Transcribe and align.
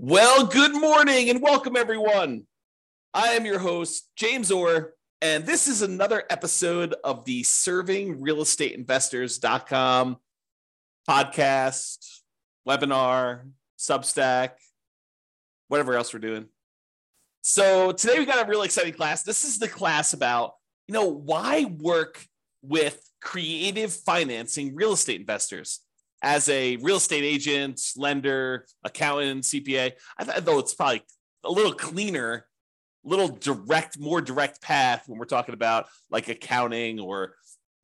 Well, 0.00 0.46
good 0.46 0.80
morning 0.80 1.28
and 1.28 1.42
welcome, 1.42 1.76
everyone. 1.76 2.46
I 3.12 3.30
am 3.30 3.44
your 3.44 3.58
host, 3.58 4.08
James 4.14 4.52
Orr, 4.52 4.94
and 5.20 5.44
this 5.44 5.66
is 5.66 5.82
another 5.82 6.22
episode 6.30 6.94
of 7.02 7.24
the 7.24 7.42
Serving 7.42 8.20
Real 8.20 8.40
Estate 8.40 8.74
Investors.com 8.74 10.18
podcast, 11.10 12.20
webinar, 12.66 13.50
Substack, 13.76 14.50
whatever 15.66 15.94
else 15.94 16.14
we're 16.14 16.20
doing. 16.20 16.46
So, 17.42 17.90
today 17.90 18.20
we 18.20 18.24
got 18.24 18.46
a 18.46 18.48
really 18.48 18.66
exciting 18.66 18.94
class. 18.94 19.24
This 19.24 19.42
is 19.42 19.58
the 19.58 19.66
class 19.66 20.12
about, 20.12 20.52
you 20.86 20.92
know, 20.94 21.08
why 21.08 21.64
work 21.64 22.24
with 22.62 23.04
creative 23.20 23.92
financing 23.92 24.76
real 24.76 24.92
estate 24.92 25.18
investors 25.18 25.80
as 26.22 26.48
a 26.48 26.76
real 26.76 26.96
estate 26.96 27.24
agent, 27.24 27.80
lender, 27.96 28.66
accountant, 28.84 29.44
CPA, 29.44 29.92
I 30.18 30.24
th- 30.24 30.44
though 30.44 30.58
it's 30.58 30.74
probably 30.74 31.02
a 31.44 31.50
little 31.50 31.72
cleaner, 31.72 32.46
little 33.04 33.28
direct, 33.28 33.98
more 33.98 34.20
direct 34.20 34.60
path 34.60 35.04
when 35.06 35.18
we're 35.18 35.26
talking 35.26 35.54
about 35.54 35.86
like 36.10 36.28
accounting 36.28 37.00
or 37.00 37.34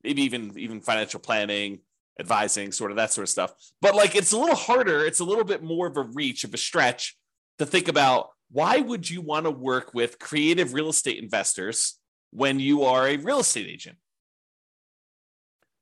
maybe 0.03 0.23
even 0.23 0.57
even 0.57 0.81
financial 0.81 1.19
planning, 1.19 1.79
advising, 2.19 2.71
sort 2.71 2.91
of 2.91 2.97
that 2.97 3.13
sort 3.13 3.23
of 3.23 3.29
stuff. 3.29 3.53
But 3.81 3.95
like 3.95 4.15
it's 4.15 4.33
a 4.33 4.37
little 4.37 4.55
harder, 4.55 5.05
it's 5.05 5.19
a 5.19 5.25
little 5.25 5.43
bit 5.43 5.63
more 5.63 5.87
of 5.87 5.97
a 5.97 6.03
reach 6.03 6.43
of 6.43 6.53
a 6.53 6.57
stretch 6.57 7.17
to 7.59 7.65
think 7.65 7.87
about 7.87 8.29
why 8.51 8.77
would 8.77 9.09
you 9.09 9.21
want 9.21 9.45
to 9.45 9.51
work 9.51 9.93
with 9.93 10.19
creative 10.19 10.73
real 10.73 10.89
estate 10.89 11.21
investors 11.21 11.99
when 12.31 12.59
you 12.59 12.83
are 12.83 13.07
a 13.07 13.17
real 13.17 13.39
estate 13.39 13.67
agent 13.67 13.97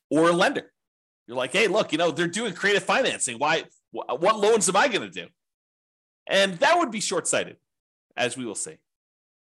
or 0.10 0.30
a 0.30 0.34
lender? 0.34 0.73
You're 1.28 1.38
like, 1.38 1.54
hey, 1.54 1.68
look, 1.68 1.92
you 1.92 1.98
know, 1.98 2.12
they're 2.12 2.28
doing 2.28 2.54
creative 2.54 2.84
financing. 2.84 3.38
Why? 3.38 3.64
What 3.92 4.40
loans 4.40 4.68
am 4.68 4.76
I 4.76 4.88
going 4.88 5.10
to 5.10 5.22
do? 5.22 5.28
And 6.28 6.56
that 6.56 6.80
would 6.80 6.92
be 6.92 7.00
short 7.00 7.28
sighted, 7.28 7.58
as 8.18 8.38
we 8.38 8.46
will 8.46 8.56
see. 8.56 8.78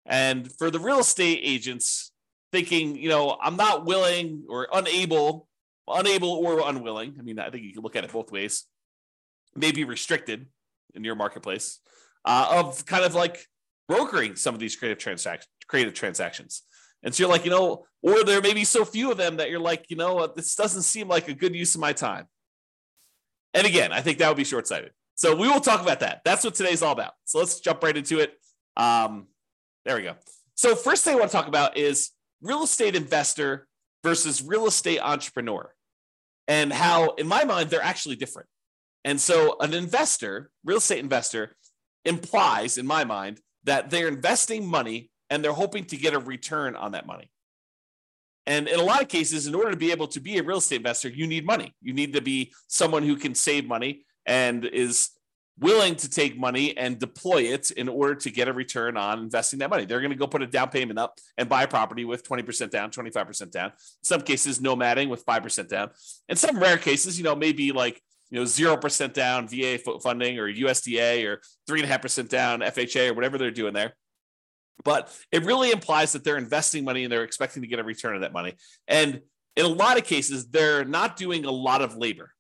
And 0.07 0.51
for 0.53 0.71
the 0.71 0.79
real 0.79 1.01
estate 1.01 1.41
agents 1.43 2.13
thinking, 2.53 2.97
you 2.97 3.09
know, 3.09 3.37
I'm 3.41 3.57
not 3.57 3.85
willing 3.85 4.45
or 4.49 4.67
unable, 4.73 5.49
unable 5.87 6.31
or 6.31 6.69
unwilling. 6.69 7.17
I 7.19 7.23
mean, 7.23 7.39
I 7.39 7.51
think 7.51 7.65
you 7.65 7.73
can 7.73 7.83
look 7.83 7.97
at 7.97 8.05
it 8.05 8.13
both 8.13 8.33
ways. 8.33 8.65
Maybe 9.55 9.85
restricted 9.85 10.47
in 10.95 11.05
your 11.05 11.17
marketplace 11.17 11.81
uh, 12.25 12.49
of 12.51 12.87
kind 12.87 13.05
of 13.05 13.15
like 13.15 13.47
brokering 13.89 14.37
some 14.37 14.55
of 14.55 14.61
these 14.61 14.77
creative 14.77 14.99
transactions, 14.99 15.49
creative 15.67 15.95
transactions. 15.95 16.63
And 17.03 17.15
so 17.15 17.23
you're 17.23 17.31
like, 17.31 17.45
you 17.45 17.51
know, 17.51 17.87
or 18.03 18.25
there 18.25 18.41
may 18.41 18.55
be 18.55 18.65
so 18.65 18.85
few 18.85 19.11
of 19.11 19.17
them 19.17 19.37
that 19.37 19.51
you're 19.51 19.61
like, 19.61 19.87
you 19.89 19.97
know, 19.97 20.27
this 20.27 20.55
doesn't 20.55 20.83
seem 20.83 21.09
like 21.09 21.29
a 21.29 21.35
good 21.35 21.55
use 21.55 21.75
of 21.75 21.81
my 21.81 21.93
time. 21.93 22.27
And 23.55 23.67
again, 23.67 23.93
I 23.93 24.01
think 24.01 24.19
that 24.19 24.29
would 24.29 24.37
be 24.37 24.45
short 24.45 24.67
sighted. 24.67 24.93
So 25.15 25.35
we 25.35 25.49
will 25.49 25.61
talk 25.61 25.83
about 25.83 26.01
that. 26.01 26.23
That's 26.25 26.45
what 26.45 26.55
today's 26.55 26.83
all 26.83 26.93
about. 26.93 27.13
So 27.25 27.39
let's 27.39 27.61
jump 27.61 27.83
right 27.83 27.97
into 27.97 28.21
it. 28.21 28.35
Um, 28.77 29.27
there 29.85 29.97
we 29.97 30.03
go. 30.03 30.15
So, 30.55 30.75
first 30.75 31.05
thing 31.05 31.15
I 31.15 31.19
want 31.19 31.31
to 31.31 31.37
talk 31.37 31.49
about 31.49 31.77
is 31.77 32.11
real 32.43 32.63
estate 32.63 32.95
investor 32.95 33.67
versus 34.03 34.43
real 34.43 34.67
estate 34.67 35.01
entrepreneur 35.01 35.75
and 36.49 36.73
how, 36.73 37.11
in 37.15 37.27
my 37.27 37.45
mind, 37.45 37.71
they're 37.71 37.83
actually 37.83 38.17
different. 38.17 38.49
And 39.05 39.21
so, 39.21 39.57
an 39.61 39.75
investor, 39.75 40.51
real 40.65 40.79
estate 40.79 40.99
investor, 41.01 41.57
implies, 42.05 42.79
in 42.79 42.87
my 42.87 43.05
mind, 43.05 43.41
that 43.65 43.91
they're 43.91 44.09
investing 44.09 44.67
money 44.67 45.10
and 45.31 45.43
they're 45.43 45.53
hoping 45.53 45.85
to 45.87 45.97
get 45.97 46.13
a 46.13 46.19
return 46.19 46.77
on 46.77 46.93
that 46.93 47.07
money. 47.07 47.31
And 48.47 48.69
in 48.69 48.81
a 48.81 48.83
lot 48.83 49.03
of 49.03 49.09
cases, 49.09 49.47
in 49.47 49.55
order 49.55 49.71
to 49.71 49.77
be 49.77 49.93
able 49.93 50.09
to 50.09 50.21
be 50.21 50.39
a 50.39 50.43
real 50.43 50.59
estate 50.59 50.77
investor, 50.77 51.09
you 51.09 51.27
need 51.27 51.47
money. 51.47 51.75
You 51.81 51.93
need 51.93 52.15
to 52.15 52.21
be 52.21 52.53
someone 52.67 53.05
who 53.05 53.17
can 53.17 53.35
save 53.35 53.67
money 53.67 54.05
and 54.27 54.65
is 54.65 55.11
willing 55.61 55.95
to 55.95 56.09
take 56.09 56.39
money 56.39 56.77
and 56.77 56.99
deploy 56.99 57.43
it 57.43 57.71
in 57.73 57.89
order 57.89 58.15
to 58.15 58.31
get 58.31 58.49
a 58.49 58.53
return 58.53 58.97
on 58.97 59.19
investing 59.21 59.59
that 59.59 59.69
money. 59.69 59.85
They're 59.85 60.01
going 60.01 60.11
to 60.11 60.17
go 60.17 60.27
put 60.27 60.43
a 60.43 60.47
down 60.47 60.71
payment 60.71 60.99
up 60.99 61.19
and 61.37 61.49
buy 61.49 61.65
a 61.65 61.69
property 61.69 62.05
with 62.05 62.27
20% 62.27 62.71
down, 62.71 62.91
25% 62.91 63.51
down. 63.51 63.67
In 63.67 63.73
some 64.03 64.23
cases, 64.23 64.59
nomading 64.59 65.11
with 65.11 65.25
5% 65.27 65.69
down. 65.69 65.91
In 66.29 66.37
some 66.37 66.59
rare 66.59 66.79
cases, 66.79 67.19
you 67.19 67.25
know, 67.25 67.37
maybe 67.37 67.73
like, 67.73 68.01
you 68.31 68.39
know, 68.39 68.45
0% 68.45 69.13
down 69.13 69.49
VA 69.49 69.79
funding 70.01 70.39
or 70.39 70.51
USDA 70.51 71.27
or 71.27 71.43
3.5% 71.69 72.29
down 72.29 72.61
FHA 72.61 73.11
or 73.11 73.15
whatever 73.15 73.37
they're 73.37 73.51
doing 73.51 73.75
there. 73.75 73.95
But 74.85 75.15
it 75.31 75.45
really 75.45 75.71
implies 75.71 76.13
that 76.13 76.25
they're 76.25 76.39
investing 76.39 76.85
money 76.85 77.05
and 77.05 77.13
they're 77.13 77.25
expecting 77.25 77.63
to 77.63 77.69
get 77.69 77.79
a 77.79 77.85
return 77.85 78.15
on 78.15 78.21
that 78.23 78.33
money. 78.33 78.55
And 78.89 79.21
in 79.57 79.65
a 79.65 79.69
lot 79.69 79.99
of 79.99 80.05
cases, 80.05 80.49
they're 80.49 80.85
not 80.85 81.17
doing 81.17 81.45
a 81.45 81.51
lot 81.51 81.83
of 81.83 81.97
labor, 81.97 82.33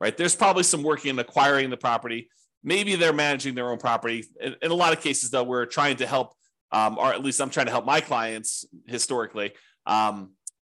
right? 0.00 0.16
There's 0.16 0.36
probably 0.36 0.64
some 0.64 0.82
work 0.82 1.06
in 1.06 1.18
acquiring 1.18 1.70
the 1.70 1.76
property. 1.76 2.28
Maybe 2.62 2.96
they're 2.96 3.12
managing 3.12 3.54
their 3.54 3.70
own 3.70 3.78
property. 3.78 4.24
In, 4.40 4.56
in 4.60 4.70
a 4.70 4.74
lot 4.74 4.92
of 4.92 5.00
cases, 5.00 5.30
though, 5.30 5.44
we're 5.44 5.66
trying 5.66 5.96
to 5.96 6.06
help, 6.06 6.34
um, 6.72 6.98
or 6.98 7.12
at 7.12 7.22
least 7.22 7.40
I'm 7.40 7.50
trying 7.50 7.66
to 7.66 7.72
help 7.72 7.86
my 7.86 8.00
clients 8.00 8.64
historically 8.86 9.52
um, 9.86 10.32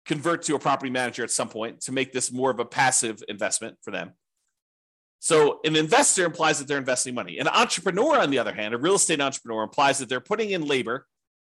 convert 0.06 0.42
to 0.44 0.54
a 0.54 0.58
property 0.58 0.90
manager 0.90 1.24
at 1.24 1.30
some 1.30 1.48
point 1.48 1.80
to 1.82 1.92
make 1.92 2.12
this 2.12 2.32
more 2.32 2.50
of 2.50 2.58
a 2.58 2.64
passive 2.64 3.22
investment 3.28 3.76
for 3.82 3.90
them. 3.90 4.12
So 5.24 5.60
an 5.64 5.74
investor 5.74 6.26
implies 6.26 6.58
that 6.58 6.68
they're 6.68 6.76
investing 6.76 7.14
money. 7.14 7.38
An 7.38 7.48
entrepreneur, 7.48 8.18
on 8.18 8.28
the 8.28 8.38
other 8.38 8.52
hand, 8.52 8.74
a 8.74 8.76
real 8.76 8.96
estate 8.96 9.22
entrepreneur 9.22 9.62
implies 9.62 9.96
that 9.96 10.10
they're 10.10 10.20
putting 10.20 10.50
in 10.50 10.66
labor 10.66 11.06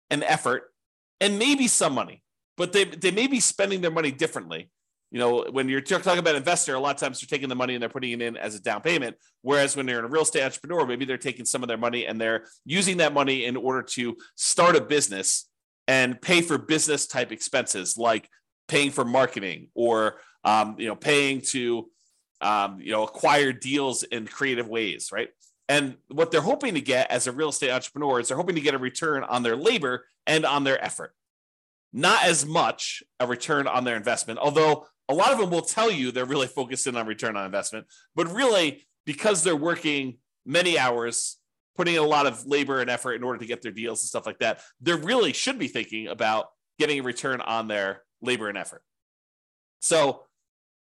and 0.09 0.23
effort 0.23 0.73
and 1.21 1.37
maybe 1.37 1.67
some 1.67 1.93
money, 1.93 2.23
but 2.57 2.73
they, 2.73 2.85
they 2.85 3.11
may 3.11 3.27
be 3.27 3.39
spending 3.39 3.81
their 3.81 3.91
money 3.91 4.11
differently. 4.11 4.71
You 5.11 5.19
know, 5.19 5.45
when 5.51 5.69
you're 5.69 5.81
talking 5.81 6.17
about 6.17 6.31
an 6.31 6.37
investor, 6.37 6.73
a 6.73 6.79
lot 6.79 6.95
of 6.95 6.99
times 6.99 7.21
they're 7.21 7.27
taking 7.27 7.49
the 7.49 7.55
money 7.55 7.75
and 7.75 7.81
they're 7.83 7.87
putting 7.87 8.13
it 8.13 8.21
in 8.23 8.35
as 8.35 8.55
a 8.55 8.59
down 8.59 8.81
payment. 8.81 9.15
Whereas 9.43 9.75
when 9.75 9.85
they're 9.85 10.03
a 10.03 10.09
real 10.09 10.23
estate 10.23 10.41
entrepreneur, 10.41 10.87
maybe 10.87 11.05
they're 11.05 11.19
taking 11.19 11.45
some 11.45 11.61
of 11.61 11.67
their 11.67 11.77
money 11.77 12.07
and 12.07 12.19
they're 12.19 12.47
using 12.65 12.97
that 12.97 13.13
money 13.13 13.45
in 13.45 13.55
order 13.55 13.83
to 13.83 14.17
start 14.35 14.75
a 14.75 14.81
business 14.81 15.47
and 15.87 16.19
pay 16.19 16.41
for 16.41 16.57
business 16.57 17.05
type 17.05 17.31
expenses 17.31 17.95
like 17.95 18.27
paying 18.67 18.89
for 18.89 19.05
marketing 19.05 19.67
or 19.75 20.15
um, 20.43 20.77
you 20.79 20.87
know 20.87 20.95
paying 20.95 21.41
to 21.41 21.91
um, 22.41 22.79
you 22.79 22.91
know, 22.91 23.03
acquire 23.03 23.51
deals 23.51 24.03
in 24.03 24.27
creative 24.27 24.67
ways, 24.67 25.09
right? 25.11 25.29
And 25.69 25.97
what 26.07 26.31
they're 26.31 26.41
hoping 26.41 26.75
to 26.75 26.81
get 26.81 27.11
as 27.11 27.27
a 27.27 27.31
real 27.31 27.49
estate 27.49 27.71
entrepreneur 27.71 28.19
is 28.19 28.27
they're 28.27 28.37
hoping 28.37 28.55
to 28.55 28.61
get 28.61 28.73
a 28.73 28.77
return 28.77 29.23
on 29.23 29.43
their 29.43 29.55
labor 29.55 30.05
and 30.25 30.45
on 30.45 30.63
their 30.63 30.83
effort. 30.83 31.13
Not 31.91 32.23
as 32.23 32.45
much 32.45 33.03
a 33.19 33.27
return 33.27 33.67
on 33.67 33.83
their 33.83 33.95
investment, 33.95 34.39
although 34.39 34.85
a 35.09 35.13
lot 35.13 35.31
of 35.31 35.39
them 35.39 35.49
will 35.49 35.61
tell 35.61 35.91
you 35.91 36.11
they're 36.11 36.25
really 36.25 36.47
focused 36.47 36.87
in 36.87 36.95
on 36.95 37.07
return 37.07 37.35
on 37.35 37.45
investment, 37.45 37.87
but 38.15 38.31
really 38.31 38.85
because 39.05 39.43
they're 39.43 39.55
working 39.55 40.17
many 40.45 40.77
hours, 40.77 41.37
putting 41.75 41.95
in 41.95 42.01
a 42.01 42.05
lot 42.05 42.25
of 42.25 42.45
labor 42.45 42.81
and 42.81 42.89
effort 42.89 43.13
in 43.13 43.23
order 43.23 43.39
to 43.39 43.45
get 43.45 43.61
their 43.61 43.71
deals 43.71 44.01
and 44.01 44.09
stuff 44.09 44.25
like 44.25 44.39
that, 44.39 44.61
they 44.81 44.93
really 44.93 45.33
should 45.33 45.59
be 45.59 45.67
thinking 45.67 46.07
about 46.07 46.47
getting 46.79 46.99
a 46.99 47.03
return 47.03 47.41
on 47.41 47.67
their 47.67 48.03
labor 48.21 48.49
and 48.49 48.57
effort. 48.57 48.83
So 49.79 50.23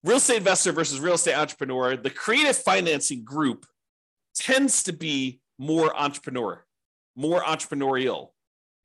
real 0.09 0.17
estate 0.17 0.39
investor 0.39 0.73
versus 0.73 1.01
real 1.01 1.15
estate 1.15 1.35
entrepreneur, 1.35 1.97
the 1.97 2.11
creative 2.11 2.57
financing 2.57 3.25
group 3.25 3.67
tends 4.35 4.83
to 4.85 4.93
be 4.93 5.41
more 5.59 5.95
entrepreneur, 5.95 6.65
more 7.15 7.43
entrepreneurial 7.43 8.31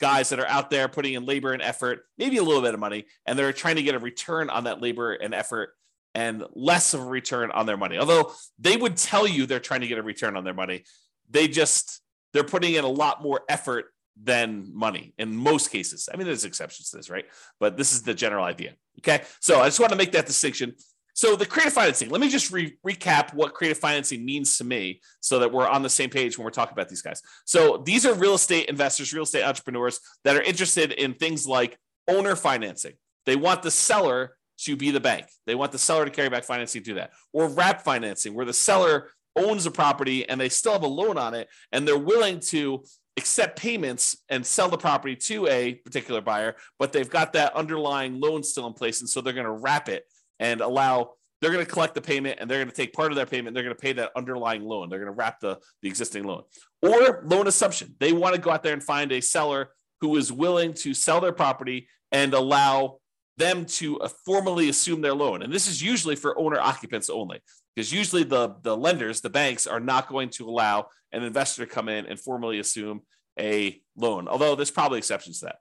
guys 0.02 0.30
that 0.30 0.40
are 0.40 0.48
out 0.48 0.70
there 0.70 0.90
putting 0.90 1.14
in 1.14 1.26
labor 1.26 1.54
and 1.54 1.62
effort, 1.62 2.04
maybe 2.18 2.38
a 2.38 2.44
little 2.44 2.62
bit 2.62 2.74
of 2.74 2.80
money, 2.80 3.06
and 3.26 3.40
they're 3.40 3.54
trying 3.54 3.78
to 3.78 3.84
get 3.84 3.96
a 3.96 4.00
return 4.00 4.50
on 4.50 4.66
that 4.66 4.82
labor 4.82 5.14
and 5.14 5.34
effort 5.34 5.74
and 6.14 6.44
less 6.54 6.94
of 6.94 7.00
a 7.00 7.06
return 7.06 7.52
on 7.52 7.66
their 7.66 7.78
money. 7.78 7.98
Although 7.98 8.34
they 8.60 8.76
would 8.76 8.98
tell 8.98 9.26
you 9.26 9.46
they're 9.46 9.62
trying 9.62 9.82
to 9.82 9.88
get 9.88 9.98
a 9.98 10.04
return 10.04 10.36
on 10.36 10.44
their 10.44 10.54
money, 10.54 10.84
they 11.30 11.48
just 11.48 12.02
they're 12.34 12.44
putting 12.44 12.74
in 12.74 12.84
a 12.84 12.90
lot 12.90 13.24
more 13.24 13.42
effort 13.48 13.86
than 14.22 14.70
money 14.74 15.14
in 15.18 15.36
most 15.36 15.72
cases. 15.72 16.10
I 16.14 16.18
mean, 16.18 16.28
there's 16.28 16.44
exceptions 16.46 16.90
to 16.90 16.98
this, 16.98 17.10
right? 17.10 17.26
But 17.60 17.78
this 17.78 17.94
is 17.94 18.04
the 18.04 18.14
general 18.14 18.44
idea. 18.44 18.74
Okay. 19.00 19.24
So 19.40 19.62
I 19.62 19.66
just 19.66 19.80
want 19.80 19.92
to 19.92 19.98
make 19.98 20.12
that 20.12 20.26
distinction. 20.26 20.76
So 21.14 21.36
the 21.36 21.46
creative 21.46 21.74
financing, 21.74 22.10
let 22.10 22.22
me 22.22 22.30
just 22.30 22.52
re- 22.52 22.76
recap 22.86 23.34
what 23.34 23.54
creative 23.54 23.78
financing 23.78 24.26
means 24.26 24.58
to 24.58 24.64
me 24.64 25.02
so 25.20 25.40
that 25.40 25.52
we're 25.52 25.68
on 25.68 25.84
the 25.84 25.90
same 25.90 26.10
page 26.10 26.38
when 26.38 26.44
we're 26.44 26.52
talking 26.52 26.74
about 26.74 26.90
these 26.90 27.04
guys. 27.04 27.22
So 27.46 27.84
these 27.86 28.06
are 28.06 28.14
real 28.16 28.34
estate 28.34 28.68
investors, 28.68 29.14
real 29.14 29.24
estate 29.24 29.44
entrepreneurs 29.44 30.00
that 30.24 30.36
are 30.36 30.42
interested 30.42 30.92
in 30.92 31.14
things 31.14 31.48
like 31.48 31.78
owner 32.08 32.36
financing. 32.36 32.94
They 33.26 33.36
want 33.36 33.62
the 33.62 33.72
seller 33.72 34.36
to 34.60 34.76
be 34.76 34.92
the 34.92 35.00
bank. 35.00 35.28
They 35.46 35.56
want 35.56 35.72
the 35.72 35.78
seller 35.78 36.06
to 36.06 36.12
carry 36.12 36.30
back 36.30 36.44
financing 36.44 36.82
to 36.82 36.86
do 36.86 36.96
that. 36.96 37.12
Or 37.32 37.48
wrap 37.48 37.84
financing, 37.84 38.34
where 38.34 38.46
the 38.46 38.54
seller 38.54 39.10
owns 39.36 39.66
a 39.66 39.72
property 39.72 40.28
and 40.28 40.40
they 40.40 40.50
still 40.50 40.74
have 40.74 40.84
a 40.84 40.88
loan 40.88 41.18
on 41.18 41.34
it 41.34 41.48
and 41.72 41.88
they're 41.88 41.98
willing 41.98 42.40
to 42.40 42.84
accept 43.18 43.60
payments 43.60 44.18
and 44.30 44.46
sell 44.46 44.70
the 44.70 44.78
property 44.78 45.16
to 45.16 45.48
a 45.48 45.76
particular 45.76 46.22
buyer, 46.22 46.56
but 46.80 46.92
they've 46.92 47.10
got 47.10 47.34
that 47.34 47.56
underlying 47.56 48.20
loan 48.20 48.44
still 48.44 48.68
in 48.68 48.74
place. 48.74 49.02
And 49.02 49.10
so 49.10 49.22
they're 49.22 49.34
going 49.34 49.46
to 49.46 49.52
wrap 49.52 49.90
it 49.90 50.06
and 50.44 50.60
allow 50.60 51.14
they're 51.40 51.52
going 51.52 51.66
to 51.66 51.72
collect 51.72 51.96
the 51.96 52.02
payment 52.02 52.38
and 52.40 52.50
they're 52.50 52.60
going 52.60 52.70
to 52.70 52.76
take 52.76 52.94
part 52.94 53.12
of 53.12 53.16
their 53.16 53.26
payment. 53.26 53.54
They're 53.54 53.64
going 53.64 53.76
to 53.76 53.82
pay 53.82 53.94
that 53.94 54.12
underlying 54.16 54.64
loan. 54.64 54.90
They're 54.90 55.00
going 55.00 55.12
to 55.12 55.18
wrap 55.18 55.40
the, 55.40 55.58
the 55.82 55.90
existing 55.90 56.24
loan 56.24 56.44
or 56.82 57.24
loan 57.26 57.48
assumption. 57.48 57.96
They 58.00 58.14
want 58.14 58.36
to 58.36 58.42
go 58.42 58.52
out 58.52 58.62
there 58.62 58.74
and 58.74 58.84
find 58.84 59.12
a 59.12 59.22
seller 59.22 59.72
who 60.02 60.16
is 60.18 60.32
willing 60.32 60.74
to 60.74 60.94
sell 60.94 61.22
their 61.22 61.34
property 61.34 61.88
and 62.12 62.34
allow 62.34 63.00
them 63.38 63.66
to 63.66 64.00
uh, 64.00 64.10
formally 64.26 64.70
assume 64.70 65.02
their 65.02 65.14
loan. 65.14 65.42
And 65.42 65.52
this 65.52 65.68
is 65.68 65.82
usually 65.82 66.16
for 66.16 66.38
owner 66.38 66.60
occupants 66.60 67.10
only, 67.10 67.42
because 67.76 67.92
usually 67.92 68.24
the, 68.24 68.56
the 68.62 68.76
lenders, 68.76 69.22
the 69.22 69.30
banks, 69.30 69.66
are 69.66 69.80
not 69.80 70.08
going 70.08 70.30
to 70.32 70.48
allow 70.48 70.88
an 71.12 71.24
investor 71.24 71.66
to 71.66 71.72
come 71.72 71.90
in 71.90 72.06
and 72.06 72.20
formally 72.20 72.60
assume 72.60 73.02
a 73.40 73.82
loan, 73.96 74.28
although 74.28 74.56
there's 74.56 74.72
probably 74.72 75.00
exceptions 75.00 75.40
to 75.40 75.46
that. 75.46 75.56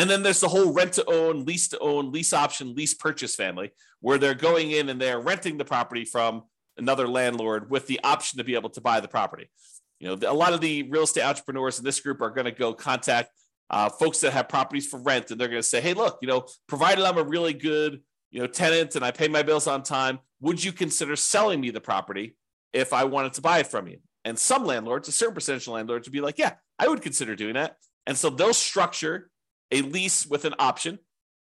And 0.00 0.08
then 0.08 0.22
there's 0.22 0.40
the 0.40 0.48
whole 0.48 0.72
rent 0.72 0.94
to 0.94 1.04
own, 1.10 1.44
lease 1.44 1.68
to 1.68 1.78
own, 1.78 2.10
lease 2.10 2.32
option, 2.32 2.74
lease 2.74 2.94
purchase 2.94 3.36
family, 3.36 3.70
where 4.00 4.16
they're 4.16 4.32
going 4.32 4.70
in 4.70 4.88
and 4.88 4.98
they're 4.98 5.20
renting 5.20 5.58
the 5.58 5.64
property 5.66 6.06
from 6.06 6.44
another 6.78 7.06
landlord 7.06 7.70
with 7.70 7.86
the 7.86 8.00
option 8.02 8.38
to 8.38 8.44
be 8.44 8.54
able 8.54 8.70
to 8.70 8.80
buy 8.80 9.00
the 9.00 9.08
property. 9.08 9.50
You 9.98 10.08
know, 10.08 10.30
a 10.30 10.32
lot 10.32 10.54
of 10.54 10.62
the 10.62 10.84
real 10.84 11.02
estate 11.02 11.22
entrepreneurs 11.22 11.78
in 11.78 11.84
this 11.84 12.00
group 12.00 12.22
are 12.22 12.30
going 12.30 12.46
to 12.46 12.50
go 12.50 12.72
contact 12.72 13.28
uh, 13.68 13.90
folks 13.90 14.20
that 14.20 14.32
have 14.32 14.48
properties 14.48 14.86
for 14.86 14.98
rent, 15.02 15.30
and 15.30 15.38
they're 15.38 15.48
going 15.48 15.62
to 15.62 15.68
say, 15.68 15.82
"Hey, 15.82 15.92
look, 15.92 16.18
you 16.22 16.28
know, 16.28 16.46
provided 16.66 17.04
I'm 17.04 17.18
a 17.18 17.22
really 17.22 17.52
good, 17.52 18.00
you 18.30 18.40
know, 18.40 18.46
tenant 18.46 18.96
and 18.96 19.04
I 19.04 19.10
pay 19.10 19.28
my 19.28 19.42
bills 19.42 19.66
on 19.66 19.82
time, 19.82 20.20
would 20.40 20.64
you 20.64 20.72
consider 20.72 21.14
selling 21.14 21.60
me 21.60 21.68
the 21.68 21.80
property 21.82 22.38
if 22.72 22.94
I 22.94 23.04
wanted 23.04 23.34
to 23.34 23.42
buy 23.42 23.58
it 23.58 23.66
from 23.66 23.86
you?" 23.86 23.98
And 24.24 24.38
some 24.38 24.64
landlords, 24.64 25.08
a 25.08 25.12
certain 25.12 25.34
percentage 25.34 25.66
of 25.66 25.74
landlords, 25.74 26.08
would 26.08 26.12
be 26.14 26.22
like, 26.22 26.38
"Yeah, 26.38 26.54
I 26.78 26.88
would 26.88 27.02
consider 27.02 27.36
doing 27.36 27.52
that." 27.52 27.76
And 28.06 28.16
so 28.16 28.30
they'll 28.30 28.54
structure 28.54 29.29
a 29.70 29.82
lease 29.82 30.26
with 30.26 30.44
an 30.44 30.54
option, 30.58 30.98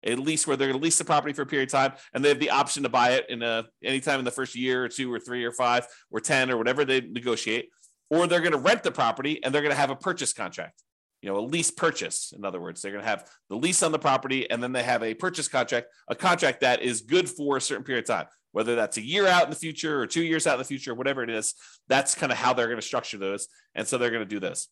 a 0.06 0.16
lease 0.16 0.48
where 0.48 0.58
they're 0.58 0.68
going 0.68 0.80
to 0.80 0.84
lease 0.84 0.98
the 0.98 1.06
property 1.06 1.34
for 1.34 1.44
a 1.44 1.46
period 1.46 1.70
of 1.70 1.74
time, 1.74 1.94
and 2.14 2.24
they 2.24 2.30
have 2.30 2.40
the 2.40 2.50
option 2.50 2.84
to 2.84 2.90
buy 2.90 3.12
it 3.12 3.26
in 3.30 3.42
a 3.44 3.66
anytime 3.84 4.20
in 4.20 4.26
the 4.26 4.32
first 4.32 4.56
year 4.56 4.86
or 4.86 4.90
two 4.90 5.12
or 5.12 5.20
three 5.20 5.44
or 5.44 5.52
five 5.52 5.88
or 6.12 6.20
ten 6.20 6.50
or 6.50 6.58
whatever 6.58 6.86
they 6.86 7.02
negotiate, 7.02 7.70
or 8.10 8.28
they're 8.28 8.42
going 8.42 8.54
to 8.54 8.58
rent 8.58 8.84
the 8.84 8.92
property 8.92 9.44
and 9.44 9.54
they're 9.54 9.62
going 9.62 9.74
to 9.74 9.80
have 9.80 9.92
a 9.92 9.96
purchase 9.96 10.34
contract 10.34 10.82
you 11.22 11.30
know, 11.30 11.38
a 11.38 11.42
lease 11.42 11.72
purchase. 11.72 12.34
In 12.36 12.46
other 12.46 12.62
words, 12.62 12.82
they're 12.82 12.92
going 12.92 13.04
to 13.04 13.10
have 13.10 13.30
the 13.50 13.58
lease 13.58 13.84
on 13.84 13.92
the 13.92 14.00
property 14.00 14.50
and 14.50 14.64
then 14.64 14.72
they 14.72 14.84
have 14.84 15.04
a 15.04 15.14
purchase 15.14 15.48
contract, 15.48 15.88
a 16.08 16.16
contract 16.16 16.62
that 16.62 16.82
is 16.82 17.02
good 17.02 17.30
for 17.30 17.58
a 17.58 17.62
certain 17.62 17.84
period 17.84 18.10
of 18.10 18.16
time, 18.16 18.26
whether 18.52 18.76
that's 18.76 18.98
a 18.98 19.06
year 19.06 19.28
out 19.28 19.44
in 19.44 19.50
the 19.50 19.56
future 19.56 20.00
or 20.00 20.08
two 20.08 20.24
years 20.24 20.48
out 20.48 20.54
in 20.54 20.60
the 20.60 20.66
future, 20.66 20.94
whatever 20.94 21.24
it 21.24 21.30
is. 21.30 21.56
That's 21.88 22.16
kind 22.16 22.32
of 22.32 22.38
how 22.38 22.54
they're 22.54 22.68
going 22.68 22.80
to 22.80 22.86
structure 22.86 23.18
those. 23.18 23.48
And 23.76 23.88
so 23.88 23.98
they're 23.98 24.12
going 24.12 24.24
to 24.24 24.26
do 24.26 24.40
this. 24.40 24.70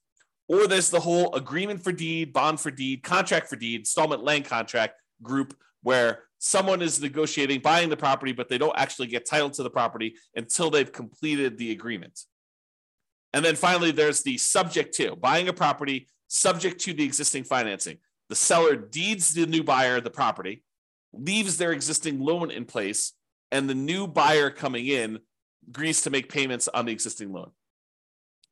Or 0.47 0.67
there's 0.67 0.89
the 0.89 0.99
whole 0.99 1.33
agreement 1.35 1.83
for 1.83 1.91
deed, 1.91 2.31
bond 2.31 2.59
for 2.59 2.71
deed, 2.71 3.03
contract 3.03 3.49
for 3.49 3.57
deed, 3.57 3.81
installment 3.81 4.23
land 4.23 4.45
contract 4.45 4.95
group 5.21 5.55
where 5.83 6.23
someone 6.39 6.81
is 6.81 7.01
negotiating 7.01 7.59
buying 7.59 7.89
the 7.89 7.97
property, 7.97 8.31
but 8.31 8.49
they 8.49 8.57
don't 8.57 8.77
actually 8.77 9.07
get 9.07 9.25
title 9.25 9.49
to 9.49 9.63
the 9.63 9.69
property 9.69 10.15
until 10.35 10.69
they've 10.69 10.91
completed 10.91 11.57
the 11.57 11.71
agreement. 11.71 12.21
And 13.33 13.44
then 13.44 13.55
finally, 13.55 13.91
there's 13.91 14.23
the 14.23 14.38
subject 14.38 14.95
to 14.95 15.15
buying 15.15 15.47
a 15.47 15.53
property 15.53 16.07
subject 16.27 16.79
to 16.81 16.93
the 16.93 17.03
existing 17.03 17.43
financing. 17.43 17.97
The 18.29 18.35
seller 18.35 18.75
deeds 18.75 19.33
the 19.33 19.45
new 19.45 19.63
buyer 19.63 20.01
the 20.01 20.09
property, 20.09 20.63
leaves 21.13 21.57
their 21.57 21.71
existing 21.71 22.19
loan 22.19 22.51
in 22.51 22.65
place, 22.65 23.13
and 23.51 23.69
the 23.69 23.75
new 23.75 24.07
buyer 24.07 24.50
coming 24.50 24.88
in 24.88 25.19
agrees 25.67 26.01
to 26.03 26.09
make 26.09 26.31
payments 26.31 26.67
on 26.67 26.85
the 26.85 26.91
existing 26.91 27.31
loan. 27.31 27.51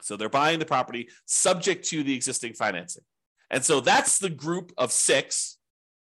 So 0.02 0.16
they're 0.16 0.30
buying 0.30 0.60
the 0.60 0.66
property 0.66 1.10
subject 1.26 1.86
to 1.90 2.04
the 2.04 2.16
existing 2.16 2.54
financing. 2.54 3.04
And 3.50 3.64
so 3.64 3.80
that's 3.80 4.20
the 4.20 4.30
group 4.30 4.72
of 4.78 4.92
six 4.92 5.58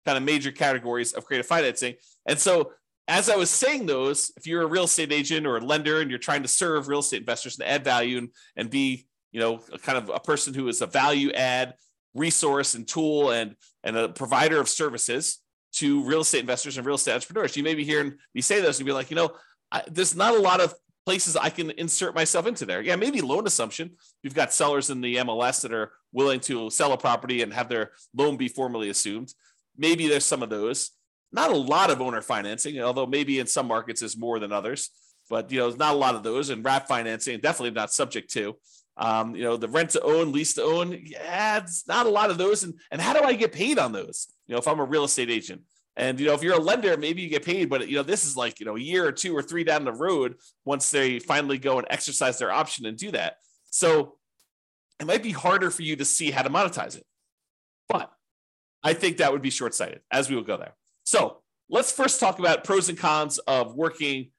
kind 0.04 0.16
of 0.16 0.24
major 0.24 0.50
categories 0.50 1.12
of 1.12 1.24
creative 1.24 1.46
financing. 1.46 1.94
And 2.26 2.38
so 2.38 2.72
as 3.08 3.28
I 3.28 3.36
was 3.36 3.50
saying 3.50 3.86
those, 3.86 4.32
if 4.36 4.46
you're 4.46 4.62
a 4.62 4.66
real 4.66 4.84
estate 4.84 5.12
agent 5.12 5.46
or 5.46 5.56
a 5.56 5.60
lender 5.60 6.00
and 6.00 6.10
you're 6.10 6.18
trying 6.18 6.42
to 6.42 6.48
serve 6.48 6.88
real 6.88 7.00
estate 7.00 7.20
investors 7.20 7.58
and 7.58 7.68
add 7.68 7.84
value 7.84 8.18
and, 8.18 8.28
and 8.56 8.70
be 8.70 9.06
you 9.32 9.40
know, 9.40 9.58
kind 9.82 9.98
of 9.98 10.10
a 10.14 10.20
person 10.20 10.54
who 10.54 10.68
is 10.68 10.82
a 10.82 10.86
value 10.86 11.32
add 11.32 11.74
resource 12.14 12.74
and 12.74 12.86
tool 12.86 13.30
and, 13.30 13.56
and 13.82 13.96
a 13.96 14.08
provider 14.10 14.60
of 14.60 14.68
services 14.68 15.38
to 15.72 16.04
real 16.04 16.20
estate 16.20 16.40
investors 16.40 16.76
and 16.76 16.86
real 16.86 16.96
estate 16.96 17.14
entrepreneurs. 17.14 17.56
You 17.56 17.62
may 17.62 17.74
be 17.74 17.84
hearing 17.84 18.14
me 18.34 18.42
say 18.42 18.60
this 18.60 18.78
and 18.78 18.86
be 18.86 18.92
like, 18.92 19.10
you 19.10 19.16
know, 19.16 19.32
I, 19.70 19.82
there's 19.90 20.14
not 20.14 20.34
a 20.34 20.38
lot 20.38 20.60
of 20.60 20.74
places 21.04 21.36
I 21.36 21.50
can 21.50 21.70
insert 21.72 22.14
myself 22.14 22.46
into 22.46 22.66
there. 22.66 22.80
Yeah, 22.80 22.96
maybe 22.96 23.20
loan 23.20 23.46
assumption. 23.46 23.92
We've 24.22 24.34
got 24.34 24.52
sellers 24.52 24.90
in 24.90 25.00
the 25.00 25.16
MLS 25.16 25.62
that 25.62 25.72
are 25.72 25.92
willing 26.12 26.40
to 26.40 26.70
sell 26.70 26.92
a 26.92 26.98
property 26.98 27.42
and 27.42 27.52
have 27.52 27.68
their 27.68 27.92
loan 28.16 28.36
be 28.36 28.48
formally 28.48 28.88
assumed. 28.88 29.32
Maybe 29.76 30.08
there's 30.08 30.24
some 30.24 30.42
of 30.42 30.50
those. 30.50 30.90
Not 31.32 31.50
a 31.50 31.56
lot 31.56 31.90
of 31.90 32.00
owner 32.00 32.20
financing, 32.20 32.78
although 32.80 33.06
maybe 33.06 33.38
in 33.38 33.46
some 33.46 33.66
markets 33.66 34.02
is 34.02 34.18
more 34.18 34.38
than 34.38 34.52
others. 34.52 34.90
But 35.30 35.50
you 35.50 35.60
know, 35.60 35.70
not 35.70 35.94
a 35.94 35.98
lot 35.98 36.14
of 36.14 36.22
those, 36.22 36.50
and 36.50 36.64
wrap 36.64 36.86
financing 36.86 37.40
definitely 37.40 37.70
not 37.70 37.92
subject 37.92 38.30
to. 38.32 38.56
Um, 38.98 39.34
you 39.34 39.42
know, 39.42 39.56
the 39.56 39.68
rent 39.68 39.90
to 39.90 40.02
own, 40.02 40.32
lease 40.32 40.54
to 40.54 40.62
own, 40.62 40.92
yeah, 41.04 41.58
it's 41.58 41.88
not 41.88 42.04
a 42.04 42.10
lot 42.10 42.30
of 42.30 42.36
those. 42.36 42.62
And, 42.62 42.74
and 42.90 43.00
how 43.00 43.14
do 43.14 43.22
I 43.22 43.32
get 43.32 43.52
paid 43.52 43.78
on 43.78 43.92
those? 43.92 44.28
You 44.46 44.52
know, 44.52 44.58
if 44.58 44.68
I'm 44.68 44.80
a 44.80 44.84
real 44.84 45.04
estate 45.04 45.30
agent. 45.30 45.62
And 45.96 46.18
you 46.18 46.26
know, 46.26 46.34
if 46.34 46.42
you're 46.42 46.56
a 46.56 46.60
lender, 46.60 46.96
maybe 46.96 47.22
you 47.22 47.28
get 47.28 47.44
paid, 47.44 47.68
but 47.68 47.88
you 47.88 47.96
know, 47.96 48.02
this 48.02 48.24
is 48.24 48.36
like 48.36 48.60
you 48.60 48.66
know, 48.66 48.76
a 48.76 48.80
year 48.80 49.06
or 49.06 49.12
two 49.12 49.36
or 49.36 49.42
three 49.42 49.64
down 49.64 49.84
the 49.84 49.92
road 49.92 50.36
once 50.64 50.90
they 50.90 51.18
finally 51.18 51.58
go 51.58 51.78
and 51.78 51.86
exercise 51.90 52.38
their 52.38 52.50
option 52.50 52.86
and 52.86 52.96
do 52.96 53.10
that. 53.10 53.36
So 53.70 54.16
it 55.00 55.06
might 55.06 55.22
be 55.22 55.32
harder 55.32 55.70
for 55.70 55.82
you 55.82 55.96
to 55.96 56.04
see 56.04 56.30
how 56.30 56.42
to 56.42 56.50
monetize 56.50 56.96
it. 56.96 57.04
But 57.88 58.10
I 58.82 58.94
think 58.94 59.18
that 59.18 59.32
would 59.32 59.42
be 59.42 59.50
short-sighted 59.50 60.00
as 60.10 60.30
we 60.30 60.36
will 60.36 60.42
go 60.42 60.56
there. 60.56 60.74
So 61.04 61.38
let's 61.68 61.92
first 61.92 62.20
talk 62.20 62.38
about 62.38 62.64
pros 62.64 62.88
and 62.88 62.98
cons 62.98 63.38
of 63.38 63.74
working 63.74 64.30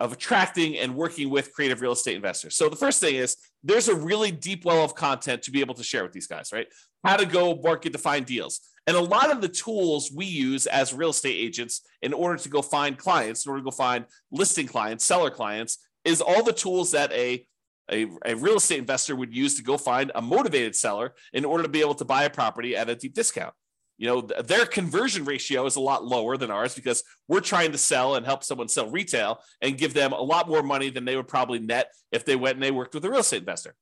of 0.00 0.12
attracting 0.12 0.78
and 0.78 0.94
working 0.94 1.28
with 1.28 1.52
creative 1.52 1.80
real 1.80 1.92
estate 1.92 2.14
investors. 2.14 2.54
So 2.54 2.68
the 2.68 2.76
first 2.76 3.00
thing 3.00 3.16
is 3.16 3.36
there's 3.64 3.88
a 3.88 3.96
really 3.96 4.30
deep 4.30 4.64
well 4.64 4.84
of 4.84 4.94
content 4.94 5.42
to 5.42 5.50
be 5.50 5.60
able 5.60 5.74
to 5.74 5.82
share 5.82 6.04
with 6.04 6.12
these 6.12 6.28
guys, 6.28 6.52
right? 6.52 6.68
How 7.04 7.16
to 7.16 7.26
go 7.26 7.56
market 7.56 7.92
to 7.92 7.98
find 7.98 8.24
deals. 8.24 8.60
And 8.88 8.96
a 8.96 9.02
lot 9.02 9.30
of 9.30 9.42
the 9.42 9.50
tools 9.50 10.10
we 10.10 10.24
use 10.24 10.66
as 10.66 10.94
real 10.94 11.10
estate 11.10 11.36
agents 11.36 11.82
in 12.00 12.14
order 12.14 12.38
to 12.38 12.48
go 12.48 12.62
find 12.62 12.96
clients, 12.96 13.44
in 13.44 13.50
order 13.50 13.60
to 13.60 13.64
go 13.66 13.70
find 13.70 14.06
listing 14.32 14.66
clients, 14.66 15.04
seller 15.04 15.28
clients, 15.28 15.86
is 16.06 16.22
all 16.22 16.42
the 16.42 16.54
tools 16.54 16.92
that 16.92 17.12
a, 17.12 17.46
a, 17.92 18.06
a 18.24 18.34
real 18.34 18.56
estate 18.56 18.78
investor 18.78 19.14
would 19.14 19.36
use 19.36 19.56
to 19.56 19.62
go 19.62 19.76
find 19.76 20.10
a 20.14 20.22
motivated 20.22 20.74
seller 20.74 21.12
in 21.34 21.44
order 21.44 21.64
to 21.64 21.68
be 21.68 21.82
able 21.82 21.96
to 21.96 22.06
buy 22.06 22.24
a 22.24 22.30
property 22.30 22.74
at 22.74 22.88
a 22.88 22.94
deep 22.94 23.12
discount. 23.12 23.52
You 23.98 24.06
know 24.06 24.20
their 24.22 24.64
conversion 24.64 25.26
ratio 25.26 25.66
is 25.66 25.76
a 25.76 25.80
lot 25.80 26.06
lower 26.06 26.38
than 26.38 26.50
ours 26.50 26.74
because 26.74 27.02
we're 27.26 27.40
trying 27.40 27.72
to 27.72 27.78
sell 27.78 28.14
and 28.14 28.24
help 28.24 28.42
someone 28.42 28.68
sell 28.68 28.88
retail 28.88 29.40
and 29.60 29.76
give 29.76 29.92
them 29.92 30.12
a 30.12 30.22
lot 30.22 30.48
more 30.48 30.62
money 30.62 30.88
than 30.88 31.04
they 31.04 31.16
would 31.16 31.28
probably 31.28 31.58
net 31.58 31.92
if 32.10 32.24
they 32.24 32.36
went 32.36 32.54
and 32.54 32.62
they 32.62 32.70
worked 32.70 32.94
with 32.94 33.04
a 33.04 33.10
real 33.10 33.20
estate 33.20 33.40
investor. 33.40 33.74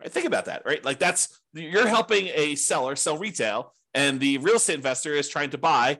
Right? 0.00 0.12
Think 0.12 0.26
about 0.26 0.46
that 0.46 0.64
right? 0.66 0.84
Like 0.84 0.98
that's 0.98 1.40
you're 1.54 1.86
helping 1.86 2.26
a 2.34 2.56
seller 2.56 2.94
sell 2.94 3.16
retail 3.16 3.72
and 3.94 4.20
the 4.20 4.38
real 4.38 4.56
estate 4.56 4.74
investor 4.74 5.14
is 5.14 5.28
trying 5.28 5.50
to 5.50 5.58
buy 5.58 5.98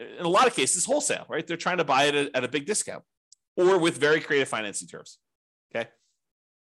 in 0.00 0.24
a 0.24 0.28
lot 0.28 0.46
of 0.46 0.54
cases 0.54 0.84
wholesale 0.84 1.26
right? 1.28 1.46
They're 1.46 1.56
trying 1.56 1.78
to 1.78 1.84
buy 1.84 2.04
it 2.04 2.14
at, 2.14 2.30
at 2.34 2.44
a 2.44 2.48
big 2.48 2.66
discount 2.66 3.02
or 3.56 3.78
with 3.78 3.98
very 3.98 4.20
creative 4.20 4.48
financing 4.48 4.88
terms 4.88 5.18
okay? 5.74 5.88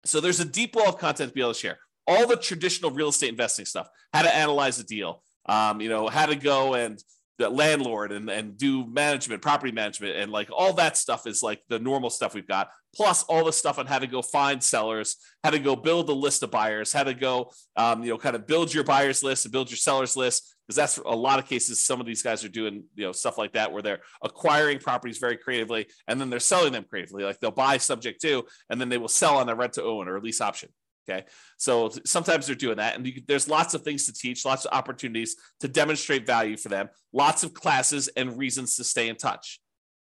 So 0.05 0.19
there's 0.19 0.39
a 0.39 0.45
deep 0.45 0.75
wall 0.75 0.89
of 0.89 0.97
content 0.97 1.29
to 1.29 1.33
be 1.33 1.41
able 1.41 1.53
to 1.53 1.59
share. 1.59 1.79
All 2.07 2.27
the 2.27 2.35
traditional 2.35 2.91
real 2.91 3.09
estate 3.09 3.29
investing 3.29 3.65
stuff 3.65 3.87
how 4.13 4.23
to 4.23 4.35
analyze 4.35 4.79
a 4.79 4.83
deal 4.83 5.23
um, 5.47 5.81
you 5.81 5.89
know, 5.89 6.07
how 6.07 6.25
to 6.25 6.35
go 6.35 6.75
and 6.75 7.01
the 7.41 7.49
landlord 7.49 8.11
and, 8.11 8.29
and 8.29 8.57
do 8.57 8.85
management, 8.85 9.41
property 9.41 9.71
management, 9.71 10.15
and 10.15 10.31
like 10.31 10.49
all 10.51 10.73
that 10.73 10.95
stuff 10.95 11.25
is 11.25 11.41
like 11.41 11.61
the 11.69 11.79
normal 11.79 12.09
stuff 12.09 12.33
we've 12.33 12.47
got. 12.47 12.69
Plus 12.95 13.23
all 13.23 13.45
the 13.45 13.53
stuff 13.53 13.79
on 13.79 13.85
how 13.85 13.99
to 13.99 14.07
go 14.07 14.21
find 14.21 14.61
sellers, 14.61 15.15
how 15.43 15.49
to 15.49 15.59
go 15.59 15.75
build 15.75 16.09
a 16.09 16.13
list 16.13 16.43
of 16.43 16.51
buyers, 16.51 16.91
how 16.91 17.03
to 17.03 17.13
go, 17.13 17.51
um, 17.77 18.03
you 18.03 18.09
know, 18.09 18.17
kind 18.17 18.35
of 18.35 18.45
build 18.45 18.73
your 18.73 18.83
buyers 18.83 19.23
list 19.23 19.45
and 19.45 19.51
build 19.51 19.69
your 19.69 19.77
sellers 19.77 20.15
list. 20.15 20.55
Because 20.67 20.75
that's 20.75 20.97
a 20.97 21.15
lot 21.15 21.39
of 21.39 21.47
cases, 21.47 21.81
some 21.81 21.99
of 21.99 22.05
these 22.05 22.21
guys 22.21 22.45
are 22.45 22.49
doing, 22.49 22.83
you 22.95 23.05
know, 23.05 23.11
stuff 23.11 23.37
like 23.37 23.53
that 23.53 23.71
where 23.71 23.81
they're 23.81 24.01
acquiring 24.21 24.79
properties 24.79 25.17
very 25.17 25.35
creatively 25.35 25.87
and 26.07 26.19
then 26.19 26.29
they're 26.29 26.39
selling 26.39 26.71
them 26.71 26.85
creatively. 26.89 27.23
Like 27.23 27.39
they'll 27.39 27.51
buy 27.51 27.77
subject 27.77 28.21
to, 28.21 28.45
and 28.69 28.79
then 28.79 28.89
they 28.89 28.97
will 28.97 29.07
sell 29.07 29.37
on 29.37 29.49
a 29.49 29.55
rent 29.55 29.73
to 29.73 29.83
own 29.83 30.07
or 30.07 30.21
lease 30.21 30.41
option. 30.41 30.69
Okay. 31.11 31.25
So 31.57 31.91
sometimes 32.05 32.47
they're 32.47 32.55
doing 32.55 32.77
that. 32.77 32.95
And 32.95 33.05
you, 33.05 33.21
there's 33.27 33.49
lots 33.49 33.73
of 33.73 33.83
things 33.83 34.05
to 34.05 34.13
teach, 34.13 34.45
lots 34.45 34.65
of 34.65 34.73
opportunities 34.73 35.35
to 35.59 35.67
demonstrate 35.67 36.25
value 36.25 36.57
for 36.57 36.69
them, 36.69 36.89
lots 37.11 37.43
of 37.43 37.53
classes 37.53 38.07
and 38.09 38.37
reasons 38.37 38.75
to 38.77 38.83
stay 38.83 39.09
in 39.09 39.15
touch. 39.15 39.59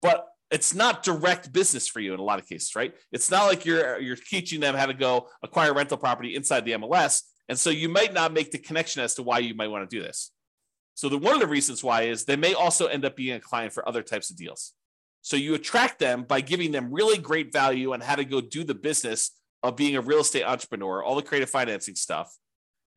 But 0.02 0.26
it's 0.50 0.74
not 0.74 1.02
direct 1.02 1.52
business 1.52 1.88
for 1.88 2.00
you 2.00 2.14
in 2.14 2.20
a 2.20 2.22
lot 2.22 2.38
of 2.38 2.46
cases, 2.46 2.76
right? 2.76 2.94
It's 3.12 3.30
not 3.30 3.46
like 3.46 3.64
you're 3.64 3.98
you're 3.98 4.16
teaching 4.16 4.60
them 4.60 4.74
how 4.74 4.86
to 4.86 4.94
go 4.94 5.28
acquire 5.42 5.74
rental 5.74 5.96
property 5.96 6.36
inside 6.36 6.64
the 6.64 6.72
MLS. 6.72 7.22
And 7.48 7.58
so 7.58 7.70
you 7.70 7.88
might 7.88 8.14
not 8.14 8.32
make 8.32 8.50
the 8.50 8.58
connection 8.58 9.02
as 9.02 9.14
to 9.16 9.22
why 9.22 9.40
you 9.40 9.54
might 9.54 9.68
want 9.68 9.88
to 9.88 9.96
do 9.96 10.02
this. 10.02 10.30
So 10.94 11.08
the 11.08 11.18
one 11.18 11.34
of 11.34 11.40
the 11.40 11.46
reasons 11.46 11.82
why 11.82 12.02
is 12.02 12.24
they 12.24 12.36
may 12.36 12.54
also 12.54 12.86
end 12.86 13.04
up 13.04 13.16
being 13.16 13.34
a 13.34 13.40
client 13.40 13.72
for 13.72 13.86
other 13.88 14.02
types 14.02 14.30
of 14.30 14.36
deals. 14.36 14.72
So 15.22 15.36
you 15.36 15.54
attract 15.54 15.98
them 15.98 16.22
by 16.22 16.40
giving 16.42 16.70
them 16.70 16.92
really 16.92 17.18
great 17.18 17.52
value 17.52 17.92
on 17.94 18.00
how 18.00 18.14
to 18.14 18.24
go 18.24 18.40
do 18.40 18.62
the 18.62 18.74
business 18.74 19.30
of 19.64 19.76
being 19.76 19.96
a 19.96 20.00
real 20.00 20.20
estate 20.20 20.44
entrepreneur, 20.44 21.02
all 21.02 21.16
the 21.16 21.22
creative 21.22 21.50
financing 21.50 21.94
stuff. 21.94 22.32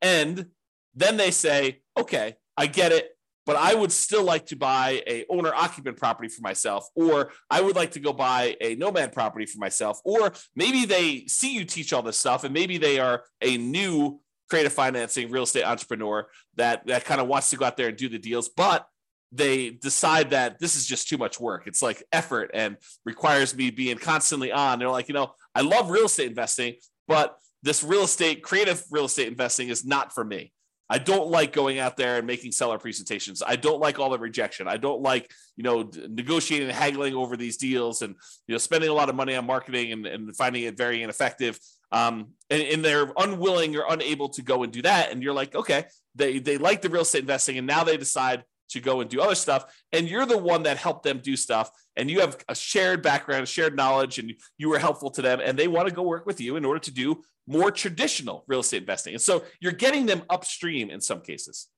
And 0.02 0.46
then 0.94 1.16
they 1.16 1.30
say, 1.30 1.80
okay, 1.98 2.36
I 2.56 2.66
get 2.66 2.92
it, 2.92 3.16
but 3.46 3.56
I 3.56 3.74
would 3.74 3.90
still 3.90 4.22
like 4.22 4.46
to 4.46 4.56
buy 4.56 5.02
a 5.06 5.24
owner 5.30 5.52
occupant 5.54 5.96
property 5.96 6.28
for 6.28 6.42
myself, 6.42 6.86
or 6.94 7.32
I 7.50 7.62
would 7.62 7.74
like 7.74 7.92
to 7.92 8.00
go 8.00 8.12
buy 8.12 8.56
a 8.60 8.74
nomad 8.74 9.12
property 9.12 9.46
for 9.46 9.58
myself, 9.58 10.00
or 10.04 10.34
maybe 10.54 10.84
they 10.84 11.24
see 11.26 11.54
you 11.54 11.64
teach 11.64 11.92
all 11.94 12.02
this 12.02 12.18
stuff 12.18 12.44
and 12.44 12.52
maybe 12.52 12.76
they 12.76 13.00
are 13.00 13.24
a 13.40 13.56
new 13.56 14.20
creative 14.50 14.72
financing 14.72 15.30
real 15.30 15.44
estate 15.44 15.64
entrepreneur 15.64 16.26
that, 16.56 16.86
that 16.86 17.06
kind 17.06 17.20
of 17.20 17.28
wants 17.28 17.48
to 17.50 17.56
go 17.56 17.64
out 17.64 17.78
there 17.78 17.88
and 17.88 17.96
do 17.96 18.08
the 18.08 18.18
deals, 18.18 18.50
but 18.50 18.86
they 19.32 19.70
decide 19.70 20.30
that 20.30 20.58
this 20.58 20.76
is 20.76 20.86
just 20.86 21.08
too 21.08 21.18
much 21.18 21.38
work. 21.38 21.66
It's 21.66 21.82
like 21.82 22.02
effort 22.12 22.50
and 22.54 22.76
requires 23.04 23.54
me 23.54 23.70
being 23.70 23.98
constantly 23.98 24.52
on. 24.52 24.78
They're 24.78 24.90
like, 24.90 25.08
you 25.08 25.14
know, 25.14 25.32
I 25.58 25.62
love 25.62 25.90
real 25.90 26.04
estate 26.06 26.28
investing, 26.28 26.74
but 27.08 27.36
this 27.64 27.82
real 27.82 28.04
estate, 28.04 28.44
creative 28.44 28.84
real 28.92 29.06
estate 29.06 29.26
investing 29.26 29.70
is 29.70 29.84
not 29.84 30.14
for 30.14 30.24
me. 30.24 30.52
I 30.88 30.98
don't 30.98 31.28
like 31.28 31.52
going 31.52 31.80
out 31.80 31.96
there 31.96 32.16
and 32.16 32.26
making 32.26 32.52
seller 32.52 32.78
presentations. 32.78 33.42
I 33.44 33.56
don't 33.56 33.80
like 33.80 33.98
all 33.98 34.08
the 34.08 34.20
rejection. 34.20 34.68
I 34.68 34.76
don't 34.76 35.02
like, 35.02 35.30
you 35.56 35.64
know, 35.64 35.90
negotiating 36.08 36.68
and 36.68 36.76
haggling 36.76 37.14
over 37.14 37.36
these 37.36 37.56
deals 37.56 38.02
and, 38.02 38.14
you 38.46 38.54
know, 38.54 38.58
spending 38.58 38.88
a 38.88 38.94
lot 38.94 39.08
of 39.08 39.16
money 39.16 39.34
on 39.34 39.46
marketing 39.46 39.92
and, 39.92 40.06
and 40.06 40.36
finding 40.36 40.62
it 40.62 40.78
very 40.78 41.02
ineffective. 41.02 41.58
Um, 41.90 42.28
and, 42.50 42.62
and 42.62 42.84
they're 42.84 43.12
unwilling 43.18 43.76
or 43.76 43.84
unable 43.88 44.28
to 44.30 44.42
go 44.42 44.62
and 44.62 44.72
do 44.72 44.82
that. 44.82 45.10
And 45.10 45.22
you're 45.22 45.34
like, 45.34 45.56
okay, 45.56 45.86
they, 46.14 46.38
they 46.38 46.56
like 46.56 46.82
the 46.82 46.88
real 46.88 47.02
estate 47.02 47.22
investing 47.22 47.58
and 47.58 47.66
now 47.66 47.82
they 47.82 47.96
decide 47.96 48.44
to 48.70 48.80
go 48.80 49.00
and 49.00 49.10
do 49.10 49.20
other 49.20 49.34
stuff. 49.34 49.64
And 49.92 50.08
you're 50.08 50.26
the 50.26 50.38
one 50.38 50.64
that 50.64 50.76
helped 50.76 51.02
them 51.02 51.20
do 51.22 51.36
stuff. 51.36 51.70
And 51.96 52.10
you 52.10 52.20
have 52.20 52.36
a 52.48 52.54
shared 52.54 53.02
background, 53.02 53.48
shared 53.48 53.76
knowledge, 53.76 54.18
and 54.18 54.34
you 54.56 54.68
were 54.68 54.78
helpful 54.78 55.10
to 55.10 55.22
them. 55.22 55.40
And 55.42 55.58
they 55.58 55.68
want 55.68 55.88
to 55.88 55.94
go 55.94 56.02
work 56.02 56.26
with 56.26 56.40
you 56.40 56.56
in 56.56 56.64
order 56.64 56.80
to 56.80 56.90
do 56.90 57.22
more 57.46 57.70
traditional 57.70 58.44
real 58.46 58.60
estate 58.60 58.82
investing. 58.82 59.14
And 59.14 59.22
so 59.22 59.44
you're 59.60 59.72
getting 59.72 60.06
them 60.06 60.22
upstream 60.28 60.90
in 60.90 61.00
some 61.00 61.20
cases. 61.20 61.68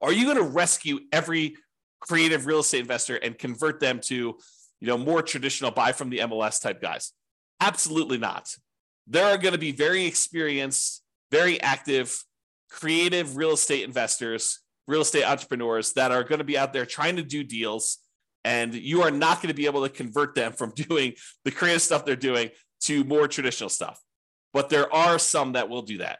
Are 0.00 0.12
you 0.12 0.24
going 0.24 0.38
to 0.38 0.42
rescue 0.42 1.00
every 1.12 1.56
creative 2.00 2.46
real 2.46 2.60
estate 2.60 2.80
investor 2.80 3.16
and 3.16 3.38
convert 3.38 3.78
them 3.78 4.00
to, 4.00 4.14
you 4.80 4.86
know, 4.86 4.98
more 4.98 5.22
traditional 5.22 5.70
buy 5.70 5.92
from 5.92 6.10
the 6.10 6.18
MLS 6.18 6.60
type 6.60 6.80
guys? 6.80 7.12
Absolutely 7.60 8.18
not. 8.18 8.54
There 9.06 9.26
are 9.26 9.38
going 9.38 9.52
to 9.52 9.58
be 9.58 9.72
very 9.72 10.06
experienced, 10.06 11.02
very 11.30 11.60
active, 11.60 12.24
creative 12.70 13.36
real 13.36 13.52
estate 13.52 13.84
investors 13.84 14.60
real 14.86 15.02
estate 15.02 15.24
entrepreneurs 15.24 15.92
that 15.94 16.12
are 16.12 16.24
going 16.24 16.38
to 16.38 16.44
be 16.44 16.58
out 16.58 16.72
there 16.72 16.86
trying 16.86 17.16
to 17.16 17.22
do 17.22 17.44
deals 17.44 17.98
and 18.44 18.74
you 18.74 19.02
are 19.02 19.10
not 19.10 19.36
going 19.36 19.48
to 19.48 19.54
be 19.54 19.66
able 19.66 19.82
to 19.82 19.88
convert 19.88 20.34
them 20.34 20.52
from 20.52 20.70
doing 20.76 21.14
the 21.44 21.50
creative 21.50 21.82
stuff 21.82 22.04
they're 22.04 22.16
doing 22.16 22.50
to 22.80 23.04
more 23.04 23.28
traditional 23.28 23.70
stuff. 23.70 24.00
But 24.52 24.68
there 24.68 24.92
are 24.92 25.18
some 25.18 25.52
that 25.52 25.68
will 25.68 25.82
do 25.82 25.98
that. 25.98 26.18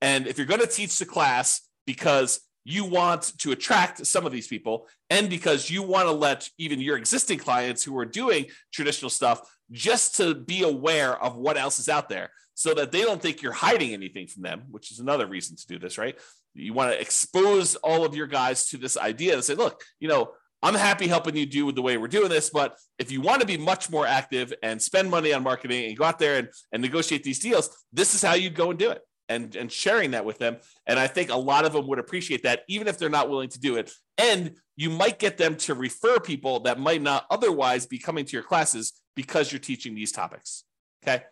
And 0.00 0.26
if 0.26 0.36
you're 0.36 0.46
going 0.46 0.60
to 0.60 0.66
teach 0.66 0.98
the 0.98 1.06
class 1.06 1.62
because 1.86 2.40
you 2.64 2.84
want 2.84 3.32
to 3.38 3.52
attract 3.52 4.06
some 4.06 4.26
of 4.26 4.32
these 4.32 4.46
people 4.46 4.88
and 5.10 5.28
because 5.28 5.70
you 5.70 5.82
want 5.82 6.06
to 6.06 6.12
let 6.12 6.48
even 6.58 6.80
your 6.80 6.96
existing 6.96 7.38
clients 7.38 7.82
who 7.82 7.96
are 7.98 8.04
doing 8.04 8.46
traditional 8.72 9.10
stuff 9.10 9.40
just 9.70 10.16
to 10.16 10.34
be 10.34 10.62
aware 10.62 11.20
of 11.22 11.36
what 11.36 11.56
else 11.56 11.78
is 11.78 11.88
out 11.88 12.08
there 12.08 12.30
so 12.54 12.74
that 12.74 12.92
they 12.92 13.02
don't 13.02 13.20
think 13.20 13.42
you're 13.42 13.52
hiding 13.52 13.92
anything 13.92 14.26
from 14.26 14.42
them 14.42 14.64
which 14.70 14.92
is 14.92 15.00
another 15.00 15.26
reason 15.26 15.56
to 15.56 15.66
do 15.66 15.78
this 15.78 15.98
right 15.98 16.18
you 16.54 16.72
want 16.72 16.92
to 16.92 17.00
expose 17.00 17.74
all 17.76 18.04
of 18.04 18.14
your 18.14 18.26
guys 18.26 18.66
to 18.66 18.76
this 18.76 18.96
idea 18.96 19.34
and 19.34 19.44
say 19.44 19.54
look 19.54 19.82
you 20.00 20.08
know 20.08 20.32
i'm 20.62 20.74
happy 20.74 21.06
helping 21.08 21.36
you 21.36 21.46
do 21.46 21.70
the 21.72 21.82
way 21.82 21.96
we're 21.96 22.08
doing 22.08 22.28
this 22.28 22.50
but 22.50 22.76
if 22.98 23.10
you 23.10 23.20
want 23.20 23.40
to 23.40 23.46
be 23.46 23.56
much 23.56 23.90
more 23.90 24.06
active 24.06 24.52
and 24.62 24.80
spend 24.80 25.10
money 25.10 25.32
on 25.32 25.42
marketing 25.42 25.86
and 25.86 25.96
go 25.96 26.04
out 26.04 26.18
there 26.18 26.38
and, 26.38 26.48
and 26.72 26.82
negotiate 26.82 27.24
these 27.24 27.38
deals 27.38 27.84
this 27.92 28.14
is 28.14 28.22
how 28.22 28.34
you 28.34 28.50
go 28.50 28.70
and 28.70 28.78
do 28.78 28.90
it 28.90 29.02
and, 29.32 29.56
and 29.56 29.72
sharing 29.72 30.12
that 30.12 30.24
with 30.24 30.38
them. 30.38 30.58
And 30.86 30.98
I 30.98 31.06
think 31.06 31.30
a 31.30 31.36
lot 31.36 31.64
of 31.64 31.72
them 31.72 31.86
would 31.88 31.98
appreciate 31.98 32.42
that, 32.44 32.62
even 32.68 32.86
if 32.86 32.98
they're 32.98 33.08
not 33.08 33.30
willing 33.30 33.48
to 33.50 33.60
do 33.60 33.76
it. 33.76 33.90
And 34.18 34.56
you 34.76 34.90
might 34.90 35.18
get 35.18 35.38
them 35.38 35.56
to 35.56 35.74
refer 35.74 36.18
people 36.20 36.60
that 36.60 36.78
might 36.78 37.02
not 37.02 37.26
otherwise 37.30 37.86
be 37.86 37.98
coming 37.98 38.24
to 38.24 38.32
your 38.32 38.42
classes 38.42 38.92
because 39.16 39.50
you're 39.50 39.58
teaching 39.58 39.94
these 39.94 40.12
topics. 40.12 40.64
Okay. 41.02 41.24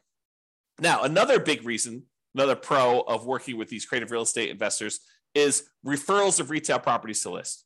Now, 0.79 1.03
another 1.03 1.39
big 1.39 1.65
reason, 1.65 2.05
another 2.35 2.57
pro 2.57 3.01
of 3.01 3.27
working 3.27 3.57
with 3.57 3.69
these 3.69 3.85
creative 3.85 4.11
real 4.11 4.23
estate 4.23 4.51
investors 4.51 5.01
is 5.35 5.65
referrals 5.87 6.41
of 6.41 6.51
retail 6.51 6.79
properties 6.79 7.23
to 7.23 7.31
list. 7.31 7.65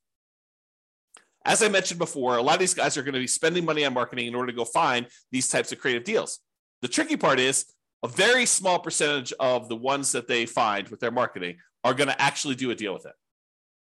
As 1.44 1.62
I 1.62 1.68
mentioned 1.68 1.98
before, 1.98 2.36
a 2.36 2.42
lot 2.42 2.54
of 2.54 2.60
these 2.60 2.74
guys 2.74 2.96
are 2.96 3.02
going 3.02 3.14
to 3.14 3.20
be 3.20 3.26
spending 3.26 3.64
money 3.64 3.84
on 3.84 3.92
marketing 3.92 4.26
in 4.26 4.34
order 4.34 4.50
to 4.50 4.56
go 4.56 4.64
find 4.64 5.06
these 5.30 5.48
types 5.48 5.72
of 5.72 5.78
creative 5.78 6.04
deals. 6.04 6.40
The 6.80 6.88
tricky 6.88 7.16
part 7.16 7.38
is 7.38 7.66
a 8.02 8.08
very 8.08 8.46
small 8.46 8.78
percentage 8.78 9.32
of 9.38 9.68
the 9.68 9.76
ones 9.76 10.12
that 10.12 10.28
they 10.28 10.46
find 10.46 10.88
with 10.88 11.00
their 11.00 11.10
marketing 11.10 11.56
are 11.82 11.94
going 11.94 12.08
to 12.08 12.20
actually 12.20 12.54
do 12.54 12.70
a 12.70 12.74
deal 12.74 12.94
with 12.94 13.06
it. 13.06 13.12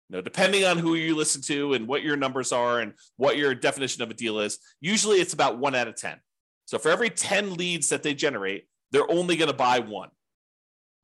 Know, 0.09 0.21
depending 0.21 0.65
on 0.65 0.77
who 0.77 0.93
you 0.93 1.15
listen 1.15 1.41
to 1.43 1.73
and 1.73 1.87
what 1.87 2.03
your 2.03 2.15
numbers 2.15 2.51
are 2.51 2.79
and 2.79 2.93
what 3.17 3.37
your 3.37 3.55
definition 3.55 4.03
of 4.03 4.11
a 4.11 4.13
deal 4.13 4.39
is, 4.39 4.59
usually 4.79 5.19
it's 5.19 5.33
about 5.33 5.57
one 5.57 5.73
out 5.73 5.87
of 5.87 5.95
10. 5.95 6.17
So 6.65 6.77
for 6.77 6.89
every 6.89 7.09
10 7.09 7.55
leads 7.55 7.89
that 7.89 8.03
they 8.03 8.13
generate, 8.13 8.67
they're 8.91 9.09
only 9.09 9.35
going 9.35 9.49
to 9.49 9.57
buy 9.57 9.79
one. 9.79 10.09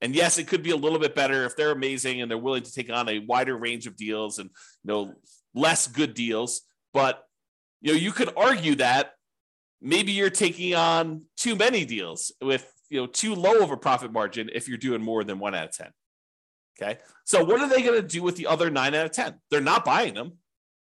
And 0.02 0.16
yes, 0.16 0.38
it 0.38 0.48
could 0.48 0.64
be 0.64 0.72
a 0.72 0.76
little 0.76 1.00
bit 1.00 1.14
better 1.14 1.46
if 1.46 1.56
they're 1.56 1.72
amazing 1.72 2.22
and 2.22 2.30
they're 2.30 2.38
willing 2.38 2.64
to 2.64 2.74
take 2.74 2.92
on 2.92 3.08
a 3.08 3.20
wider 3.20 3.56
range 3.56 3.86
of 3.86 3.96
deals 3.96 4.40
and 4.40 4.50
you 4.84 4.88
know 4.88 5.14
less 5.54 5.88
good 5.88 6.14
deals. 6.14 6.62
But 6.94 7.24
you 7.82 7.94
know, 7.94 8.00
you 8.00 8.12
could 8.12 8.32
argue 8.36 8.76
that 8.76 9.14
maybe 9.82 10.12
you're 10.12 10.30
taking 10.30 10.76
on 10.76 11.24
too 11.36 11.56
many 11.56 11.86
deals 11.86 12.32
with 12.42 12.72
you 12.90 13.02
know 13.02 13.08
too 13.08 13.36
low 13.36 13.60
of 13.62 13.72
a 13.72 13.78
profit 13.78 14.12
margin 14.12 14.50
if 14.54 14.68
you're 14.68 14.78
doing 14.78 15.02
more 15.02 15.24
than 15.24 15.40
one 15.40 15.56
out 15.56 15.66
of 15.66 15.72
10 15.72 15.88
okay? 16.80 17.00
So 17.26 17.44
what 17.44 17.62
are 17.62 17.70
they 17.70 17.82
going 17.82 18.00
to 18.00 18.08
do 18.08 18.22
with 18.22 18.36
the 18.36 18.48
other 18.48 18.70
nine 18.70 18.94
out 18.94 19.06
of 19.06 19.12
10 19.12 19.36
they're 19.50 19.62
not 19.62 19.84
buying 19.84 20.14
them. 20.14 20.34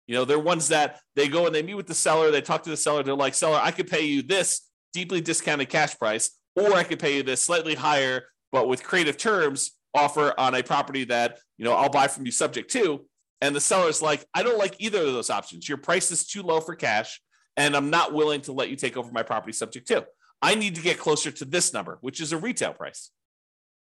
You 0.06 0.16
know 0.16 0.24
they're 0.24 0.40
ones 0.40 0.68
that 0.68 1.00
they 1.14 1.28
go 1.28 1.46
and 1.46 1.54
they 1.54 1.62
meet 1.62 1.74
with 1.74 1.86
the 1.86 1.94
seller 1.94 2.30
they 2.30 2.40
talk 2.40 2.64
to 2.64 2.70
the 2.70 2.76
seller 2.76 3.04
they're 3.04 3.14
like 3.14 3.34
seller 3.34 3.60
i 3.62 3.70
could 3.70 3.86
pay 3.86 4.02
you 4.02 4.22
this 4.22 4.62
deeply 4.92 5.20
discounted 5.20 5.68
cash 5.68 5.96
price 5.96 6.32
or 6.56 6.74
i 6.74 6.82
could 6.82 6.98
pay 6.98 7.16
you 7.16 7.22
this 7.22 7.40
slightly 7.40 7.76
higher 7.76 8.24
but 8.52 8.68
with 8.68 8.82
creative 8.82 9.16
terms 9.16 9.72
offer 9.94 10.32
on 10.38 10.54
a 10.54 10.62
property 10.62 11.04
that 11.04 11.38
you 11.58 11.64
know 11.64 11.72
i'll 11.72 11.88
buy 11.88 12.06
from 12.06 12.24
you 12.24 12.32
subject 12.32 12.70
to 12.70 13.04
and 13.40 13.54
the 13.54 13.60
seller's 13.60 14.00
like 14.00 14.24
i 14.34 14.42
don't 14.42 14.58
like 14.58 14.76
either 14.78 15.00
of 15.00 15.12
those 15.12 15.30
options 15.30 15.68
your 15.68 15.78
price 15.78 16.10
is 16.10 16.26
too 16.26 16.42
low 16.42 16.60
for 16.60 16.74
cash 16.74 17.20
and 17.56 17.76
i'm 17.76 17.90
not 17.90 18.12
willing 18.12 18.40
to 18.40 18.52
let 18.52 18.70
you 18.70 18.76
take 18.76 18.96
over 18.96 19.10
my 19.10 19.22
property 19.22 19.52
subject 19.52 19.88
to 19.88 20.06
I 20.42 20.54
need 20.54 20.74
to 20.76 20.82
get 20.82 20.98
closer 20.98 21.30
to 21.30 21.44
this 21.44 21.72
number, 21.72 21.98
which 22.00 22.20
is 22.20 22.32
a 22.32 22.38
retail 22.38 22.72
price. 22.72 23.10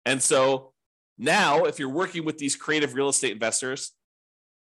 And 0.05 0.21
so 0.21 0.73
now, 1.17 1.65
if 1.65 1.79
you're 1.79 1.89
working 1.89 2.25
with 2.25 2.37
these 2.37 2.55
creative 2.55 2.93
real 2.93 3.09
estate 3.09 3.31
investors, 3.31 3.91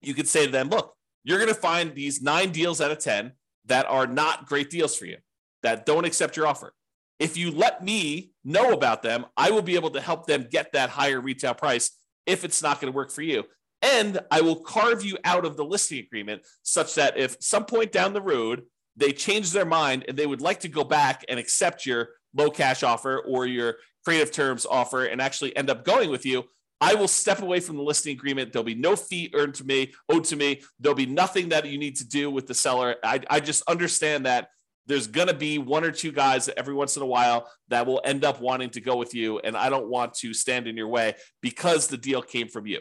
you 0.02 0.14
could 0.14 0.28
say 0.28 0.46
to 0.46 0.52
them, 0.52 0.70
look, 0.70 0.94
you're 1.24 1.38
going 1.38 1.50
to 1.50 1.56
find 1.56 1.94
these 1.94 2.22
nine 2.22 2.52
deals 2.52 2.82
out 2.82 2.92
of 2.92 3.00
10 3.00 3.34
that 3.66 3.86
are 3.88 4.08
not 4.08 4.46
great 4.46 4.70
deals 4.70 4.96
for 4.96 5.06
you, 5.06 5.18
that 5.64 5.86
don't 5.86 6.06
accept 6.06 6.38
your 6.38 6.48
offer. 6.48 6.74
If 7.20 7.38
you 7.38 7.52
let 7.52 7.84
me 7.84 8.32
know 8.44 8.72
about 8.72 9.04
them, 9.04 9.26
I 9.36 9.52
will 9.52 9.62
be 9.62 9.76
able 9.76 9.92
to 9.92 10.02
help 10.02 10.26
them 10.26 10.48
get 10.50 10.72
that 10.74 10.90
higher 10.90 11.20
retail 11.20 11.54
price 11.54 11.92
if 12.26 12.44
it's 12.44 12.64
not 12.64 12.80
going 12.80 12.92
to 12.92 12.96
work 12.96 13.12
for 13.12 13.22
you. 13.22 13.44
And 13.82 14.20
I 14.32 14.42
will 14.42 14.58
carve 14.58 15.04
you 15.04 15.18
out 15.24 15.46
of 15.46 15.58
the 15.58 15.66
listing 15.66 16.00
agreement 16.00 16.46
such 16.64 16.96
that 16.96 17.18
if 17.18 17.38
some 17.40 17.66
point 17.66 17.92
down 17.92 18.14
the 18.14 18.22
road 18.22 18.64
they 19.00 19.14
change 19.14 19.52
their 19.52 19.66
mind 19.66 20.06
and 20.08 20.18
they 20.18 20.26
would 20.26 20.42
like 20.42 20.60
to 20.60 20.68
go 20.68 20.84
back 20.84 21.24
and 21.30 21.40
accept 21.40 21.86
your 21.86 22.10
low 22.36 22.50
cash 22.50 22.84
offer 22.84 23.20
or 23.20 23.46
your 23.46 23.78
creative 24.04 24.32
terms 24.32 24.66
offer 24.70 25.06
and 25.06 25.22
actually 25.22 25.56
end 25.56 25.70
up 25.70 25.86
going 25.86 26.10
with 26.10 26.26
you, 26.26 26.44
I 26.82 26.96
will 26.96 27.08
step 27.08 27.42
away 27.42 27.60
from 27.62 27.78
the 27.78 27.84
listing 27.84 28.16
agreement. 28.16 28.52
There'll 28.52 28.64
be 28.64 28.76
no 28.76 28.96
fee 28.96 29.32
earned 29.34 29.56
to 29.56 29.64
me, 29.64 29.94
owed 30.10 30.26
to 30.26 30.36
me. 30.36 30.62
There'll 30.80 30.96
be 30.96 31.06
nothing 31.06 31.50
that 31.50 31.66
you 31.66 31.78
need 31.78 31.96
to 31.98 32.08
do 32.08 32.30
with 32.30 32.48
the 32.48 32.54
seller. 32.54 32.96
I, 33.04 33.22
I 33.30 33.40
just 33.40 33.64
understand 33.70 34.26
that 34.26 34.50
there's 34.90 35.06
going 35.06 35.28
to 35.28 35.36
be 35.36 35.60
one 35.60 35.84
or 35.84 35.92
two 35.92 36.12
guys 36.12 36.50
every 36.58 36.74
once 36.74 36.98
in 36.98 37.04
a 37.04 37.06
while 37.06 37.48
that 37.68 37.86
will 37.86 38.02
end 38.04 38.26
up 38.26 38.42
wanting 38.42 38.72
to 38.72 38.82
go 38.82 38.98
with 38.98 39.14
you. 39.14 39.38
And 39.38 39.56
I 39.56 39.70
don't 39.70 39.88
want 39.88 40.16
to 40.16 40.34
stand 40.34 40.68
in 40.68 40.76
your 40.76 40.88
way 40.88 41.14
because 41.42 41.88
the 41.88 41.96
deal 41.96 42.24
came 42.24 42.48
from 42.48 42.66
you. 42.66 42.80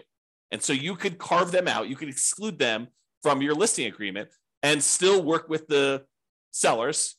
And 0.50 0.62
so 0.62 0.72
you 0.72 0.96
could 0.96 1.18
carve 1.18 1.52
them 1.52 1.68
out, 1.68 1.88
you 1.88 1.96
could 1.96 2.08
exclude 2.08 2.58
them 2.58 2.88
from 3.22 3.42
your 3.42 3.54
listing 3.54 3.86
agreement 3.86 4.30
and 4.62 4.82
still 4.82 5.22
work 5.22 5.50
with 5.50 5.66
the 5.66 6.04
sellers 6.50 7.16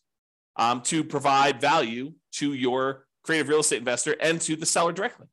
um, 0.55 0.81
to 0.81 1.03
provide 1.03 1.61
value 1.61 2.13
to 2.33 2.53
your 2.53 3.05
creative 3.23 3.47
real 3.47 3.59
estate 3.59 3.77
investor 3.77 4.15
and 4.19 4.41
to 4.41 4.55
the 4.55 4.65
seller 4.65 4.91
directly. 4.91 5.27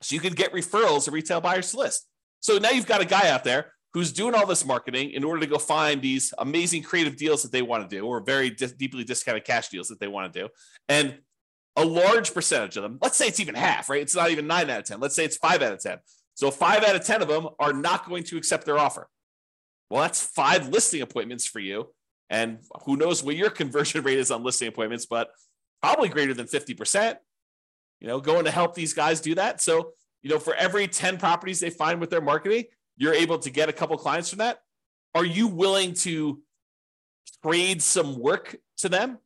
So 0.00 0.14
you 0.14 0.20
can 0.20 0.34
get 0.34 0.52
referrals 0.52 1.08
of 1.08 1.14
retail 1.14 1.40
buyers 1.40 1.72
to 1.72 1.78
list. 1.78 2.06
So 2.38 2.58
now 2.58 2.70
you've 2.70 2.86
got 2.86 3.00
a 3.00 3.04
guy 3.04 3.30
out 3.30 3.42
there 3.42 3.72
who's 3.94 4.12
doing 4.12 4.34
all 4.34 4.46
this 4.46 4.64
marketing 4.64 5.10
in 5.10 5.24
order 5.24 5.40
to 5.40 5.46
go 5.46 5.58
find 5.58 6.02
these 6.02 6.34
amazing 6.38 6.82
creative 6.82 7.16
deals 7.16 7.42
that 7.42 7.52
they 7.52 7.62
want 7.62 7.88
to 7.88 7.96
do 7.96 8.04
or 8.04 8.20
very 8.20 8.50
di- 8.50 8.66
deeply 8.66 9.04
discounted 9.04 9.44
cash 9.44 9.68
deals 9.68 9.88
that 9.88 9.98
they 9.98 10.08
want 10.08 10.32
to 10.32 10.40
do. 10.42 10.48
And 10.88 11.18
a 11.76 11.84
large 11.84 12.34
percentage 12.34 12.76
of 12.76 12.82
them, 12.82 12.98
let's 13.00 13.16
say 13.16 13.28
it's 13.28 13.40
even 13.40 13.54
half, 13.54 13.88
right? 13.88 14.02
It's 14.02 14.14
not 14.14 14.30
even 14.30 14.46
nine 14.46 14.68
out 14.68 14.80
of 14.80 14.84
10. 14.84 15.00
Let's 15.00 15.14
say 15.14 15.24
it's 15.24 15.36
five 15.36 15.62
out 15.62 15.72
of 15.72 15.80
10. 15.80 15.98
So 16.34 16.50
five 16.50 16.84
out 16.84 16.96
of 16.96 17.04
10 17.04 17.22
of 17.22 17.28
them 17.28 17.48
are 17.58 17.72
not 17.72 18.06
going 18.06 18.24
to 18.24 18.36
accept 18.36 18.66
their 18.66 18.78
offer. 18.78 19.08
Well, 19.90 20.02
that's 20.02 20.22
five 20.22 20.68
listing 20.68 21.02
appointments 21.02 21.46
for 21.46 21.60
you. 21.60 21.94
And 22.30 22.58
who 22.84 22.96
knows 22.96 23.22
what 23.22 23.36
your 23.36 23.50
conversion 23.62 24.02
rate 24.04 24.18
is 24.18 24.30
on 24.30 24.42
listing 24.42 24.68
appointments, 24.68 25.06
but 25.06 25.30
probably 25.80 26.08
greater 26.08 26.34
than 26.34 26.46
50%. 26.46 27.16
You 28.00 28.06
know, 28.06 28.20
going 28.20 28.44
to 28.44 28.50
help 28.50 28.74
these 28.74 28.92
guys 28.92 29.20
do 29.20 29.34
that. 29.36 29.60
So, 29.60 29.92
you 30.22 30.30
know, 30.30 30.38
for 30.38 30.54
every 30.54 30.86
10 30.86 31.18
properties 31.18 31.58
they 31.58 31.70
find 31.70 32.00
with 32.00 32.10
their 32.10 32.20
marketing, 32.20 32.64
you're 32.98 33.14
able 33.14 33.38
to 33.38 33.50
get 33.50 33.68
a 33.68 33.72
couple 33.72 33.96
clients 33.96 34.28
from 34.28 34.40
that. 34.40 34.58
Are 35.14 35.24
you 35.24 35.48
willing 35.48 35.94
to 35.94 36.42
trade 37.42 37.80
some 37.80 38.18
work 38.18 38.56
to 38.78 38.88
them 38.88 39.18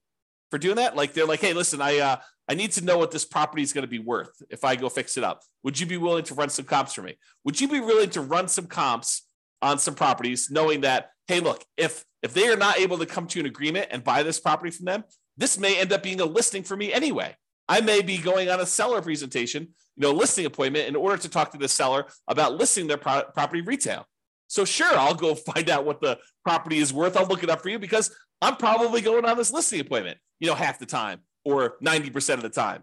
for 0.51 0.59
doing 0.59 0.77
that? 0.77 0.95
Like 0.95 1.13
they're 1.15 1.27
like, 1.27 1.41
hey, 1.41 1.55
listen, 1.55 1.83
I 1.83 1.99
uh, 1.99 2.17
I 2.49 2.55
need 2.55 2.73
to 2.73 2.85
know 2.85 2.99
what 2.99 3.11
this 3.11 3.25
property 3.25 3.63
is 3.63 3.73
going 3.73 3.83
to 3.83 3.89
be 3.89 3.99
worth 3.99 4.31
if 4.51 4.65
I 4.65 4.77
go 4.77 4.89
fix 4.89 5.17
it 5.17 5.25
up. 5.25 5.43
Would 5.65 5.81
you 5.81 5.87
be 5.87 5.97
willing 5.97 6.25
to 6.25 6.35
run 6.35 6.51
some 6.51 6.65
comps 6.65 6.93
for 6.93 7.03
me? 7.03 7.17
Would 7.45 7.61
you 7.61 7.69
be 7.69 7.81
willing 7.81 8.11
to 8.11 8.21
run 8.21 8.49
some 8.49 8.67
comps 8.67 9.27
on 9.63 9.79
some 9.79 9.95
properties, 9.95 10.51
knowing 10.51 10.83
that, 10.83 11.11
hey, 11.29 11.41
look, 11.41 11.65
if 11.77 12.05
if 12.23 12.35
they 12.35 12.49
are 12.49 12.57
not 12.57 12.79
able 12.79 12.99
to 12.99 13.07
come 13.07 13.27
to 13.29 13.41
an 13.41 13.47
agreement 13.47 13.89
and 13.91 14.05
buy 14.05 14.23
this 14.23 14.39
property 14.39 14.71
from 14.71 14.85
them, 14.85 15.05
this 15.37 15.59
may 15.59 15.81
end 15.81 15.93
up 15.93 16.03
being 16.03 16.21
a 16.21 16.25
listing 16.25 16.63
for 16.63 16.77
me 16.77 16.93
anyway. 16.93 17.35
I 17.73 17.81
may 17.81 18.03
be 18.03 18.19
going 18.19 18.51
on 18.51 18.61
a 18.61 18.67
seller 18.67 19.01
presentation, 19.01 19.63
you 19.97 20.03
know, 20.03 20.13
listing 20.13 20.45
appointment 20.45 20.89
in 20.89 20.95
order 20.95 21.17
to 21.17 21.27
talk 21.27 21.53
to 21.53 21.59
the 21.59 21.69
seller 21.69 22.05
about 22.29 22.59
listing 22.59 22.87
their 22.87 22.99
pro- 22.99 23.25
property 23.33 23.63
retail. 23.63 24.07
So 24.47 24.67
sure, 24.67 24.95
I'll 24.95 25.15
go 25.15 25.35
find 25.53 25.71
out 25.71 25.87
what 25.87 26.03
the 26.03 26.19
property 26.45 26.77
is 26.77 26.93
worth. 26.93 27.17
I'll 27.17 27.27
look 27.27 27.43
it 27.43 27.49
up 27.49 27.63
for 27.63 27.71
you 27.71 27.79
because 27.79 28.15
I'm 28.43 28.57
probably 28.57 29.01
going 29.01 29.25
on 29.25 29.39
this 29.39 29.51
listing 29.51 29.81
appointment, 29.81 30.19
you 30.39 30.49
know, 30.49 30.55
half 30.55 30.79
the 30.79 30.85
time 30.85 31.21
or 31.47 31.77
90% 31.83 32.35
of 32.35 32.43
the 32.43 32.51
time. 32.51 32.83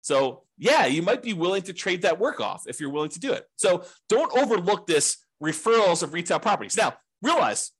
So 0.00 0.44
yeah, 0.56 0.86
you 0.86 1.02
might 1.02 1.22
be 1.22 1.34
willing 1.34 1.62
to 1.64 1.74
trade 1.74 2.00
that 2.02 2.18
work 2.18 2.40
off 2.40 2.62
if 2.66 2.80
you're 2.80 2.88
willing 2.88 3.10
to 3.10 3.20
do 3.20 3.30
it. 3.34 3.44
So 3.56 3.84
don't 4.08 4.34
overlook 4.38 4.86
this 4.86 5.18
referrals 5.42 6.02
of 6.02 6.14
retail 6.14 6.38
properties. 6.38 6.78
Now, 6.78 6.94
realize 7.20 7.72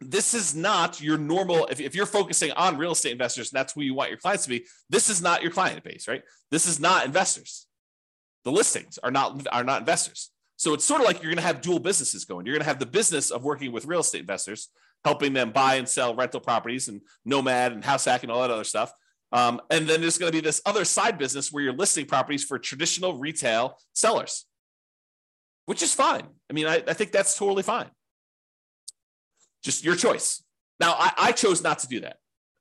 this 0.00 0.34
is 0.34 0.54
not 0.54 1.00
your 1.00 1.18
normal 1.18 1.66
if, 1.66 1.80
if 1.80 1.94
you're 1.94 2.06
focusing 2.06 2.50
on 2.52 2.78
real 2.78 2.92
estate 2.92 3.12
investors 3.12 3.52
and 3.52 3.58
that's 3.58 3.74
who 3.74 3.82
you 3.82 3.94
want 3.94 4.08
your 4.08 4.18
clients 4.18 4.44
to 4.44 4.50
be 4.50 4.64
this 4.88 5.10
is 5.10 5.20
not 5.20 5.42
your 5.42 5.50
client 5.50 5.84
base 5.84 6.08
right? 6.08 6.22
This 6.50 6.66
is 6.66 6.80
not 6.80 7.04
investors. 7.06 7.66
The 8.44 8.52
listings 8.52 8.98
are 8.98 9.10
not 9.10 9.46
are 9.52 9.64
not 9.64 9.80
investors. 9.80 10.30
So 10.56 10.74
it's 10.74 10.84
sort 10.84 11.00
of 11.00 11.06
like 11.06 11.22
you're 11.22 11.30
going 11.30 11.36
to 11.36 11.42
have 11.42 11.62
dual 11.62 11.78
businesses 11.78 12.24
going. 12.24 12.44
You're 12.44 12.54
going 12.54 12.64
to 12.64 12.68
have 12.68 12.78
the 12.78 12.86
business 12.86 13.30
of 13.30 13.44
working 13.44 13.72
with 13.72 13.86
real 13.86 14.00
estate 14.00 14.20
investors 14.20 14.68
helping 15.04 15.32
them 15.32 15.50
buy 15.50 15.76
and 15.76 15.88
sell 15.88 16.14
rental 16.14 16.40
properties 16.40 16.88
and 16.88 17.00
nomad 17.24 17.72
and 17.72 17.82
house 17.82 18.04
hack 18.04 18.22
and 18.22 18.30
all 18.30 18.42
that 18.42 18.50
other 18.50 18.64
stuff. 18.64 18.92
Um, 19.32 19.60
and 19.70 19.88
then 19.88 20.02
there's 20.02 20.18
going 20.18 20.30
to 20.30 20.36
be 20.36 20.42
this 20.42 20.60
other 20.66 20.84
side 20.84 21.16
business 21.16 21.50
where 21.50 21.62
you're 21.62 21.72
listing 21.72 22.04
properties 22.04 22.44
for 22.44 22.58
traditional 22.58 23.18
retail 23.18 23.78
sellers 23.92 24.46
which 25.66 25.84
is 25.84 25.94
fine. 25.94 26.26
I 26.50 26.52
mean 26.52 26.66
I, 26.66 26.82
I 26.88 26.94
think 26.94 27.12
that's 27.12 27.38
totally 27.38 27.62
fine 27.62 27.88
just 29.62 29.84
your 29.84 29.96
choice. 29.96 30.42
Now, 30.78 30.94
I, 30.98 31.12
I 31.18 31.32
chose 31.32 31.62
not 31.62 31.80
to 31.80 31.88
do 31.88 32.00
that. 32.00 32.16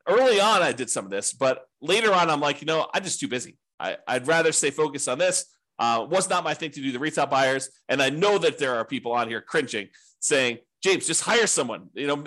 Early 0.08 0.40
on, 0.40 0.62
I 0.62 0.72
did 0.72 0.90
some 0.90 1.06
of 1.06 1.12
this, 1.12 1.34
but 1.34 1.66
later 1.82 2.14
on, 2.14 2.30
I'm 2.30 2.40
like, 2.40 2.62
you 2.62 2.66
know, 2.66 2.88
I'm 2.94 3.04
just 3.04 3.20
too 3.20 3.28
busy. 3.28 3.58
I, 3.80 3.98
would 4.12 4.28
rather 4.28 4.52
stay 4.52 4.72
focused 4.72 5.08
on 5.08 5.18
this. 5.18 5.46
Uh, 5.78 6.06
was 6.10 6.30
not 6.30 6.44
my 6.44 6.54
thing 6.54 6.72
to 6.72 6.82
do 6.82 6.92
the 6.92 7.00
retail 7.00 7.26
buyers. 7.26 7.70
And 7.88 8.02
I 8.02 8.10
know 8.10 8.38
that 8.38 8.58
there 8.58 8.76
are 8.76 8.84
people 8.84 9.14
on 9.14 9.30
here 9.30 9.40
cringing 9.40 9.88
saying, 10.20 10.58
James, 10.84 11.08
just 11.08 11.22
hire 11.22 11.48
someone, 11.48 11.90
you 11.94 12.08
know, 12.08 12.24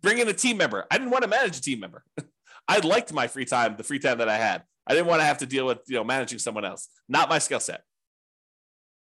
bring 0.00 0.18
in 0.18 0.28
a 0.28 0.32
team 0.32 0.56
member. 0.56 0.86
I 0.90 0.98
didn't 0.98 1.10
want 1.10 1.22
to 1.22 1.28
manage 1.28 1.58
a 1.58 1.60
team 1.60 1.80
member. 1.80 2.04
I 2.68 2.78
liked 2.78 3.12
my 3.12 3.26
free 3.26 3.44
time, 3.44 3.74
the 3.76 3.82
free 3.82 3.98
time 3.98 4.18
that 4.18 4.28
I 4.28 4.36
had. 4.36 4.62
I 4.86 4.94
didn't 4.94 5.06
want 5.06 5.20
to 5.20 5.24
have 5.24 5.38
to 5.38 5.46
deal 5.46 5.66
with, 5.66 5.78
you 5.88 5.96
know, 5.96 6.04
managing 6.04 6.38
someone 6.38 6.64
else. 6.64 6.88
Not 7.08 7.28
my 7.28 7.38
skill 7.38 7.60
set. 7.60 7.82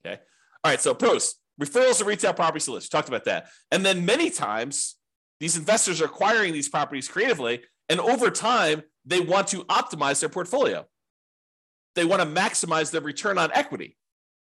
Okay. 0.05 0.19
All 0.63 0.71
right. 0.71 0.81
So 0.81 0.93
pros, 0.93 1.36
referrals 1.62 2.00
to 2.00 2.05
retail 2.05 2.33
property 2.33 2.59
solutions. 2.59 2.89
Talked 2.89 3.07
about 3.07 3.25
that. 3.25 3.47
And 3.71 3.86
then 3.86 4.05
many 4.05 4.29
times 4.29 4.95
these 5.39 5.58
investors 5.58 6.01
are 6.01 6.06
acquiring 6.06 6.53
these 6.53 6.70
properties 6.70 7.08
creatively, 7.08 7.62
and 7.89 8.00
over 8.00 8.29
time, 8.29 8.84
they 9.06 9.20
want 9.22 9.48
to 9.50 9.63
optimize 9.65 10.20
their 10.20 10.29
portfolio. 10.29 10.86
They 11.96 12.06
want 12.06 12.22
to 12.22 12.27
maximize 12.27 12.91
their 12.91 13.01
return 13.01 13.38
on 13.38 13.51
equity. 13.53 13.98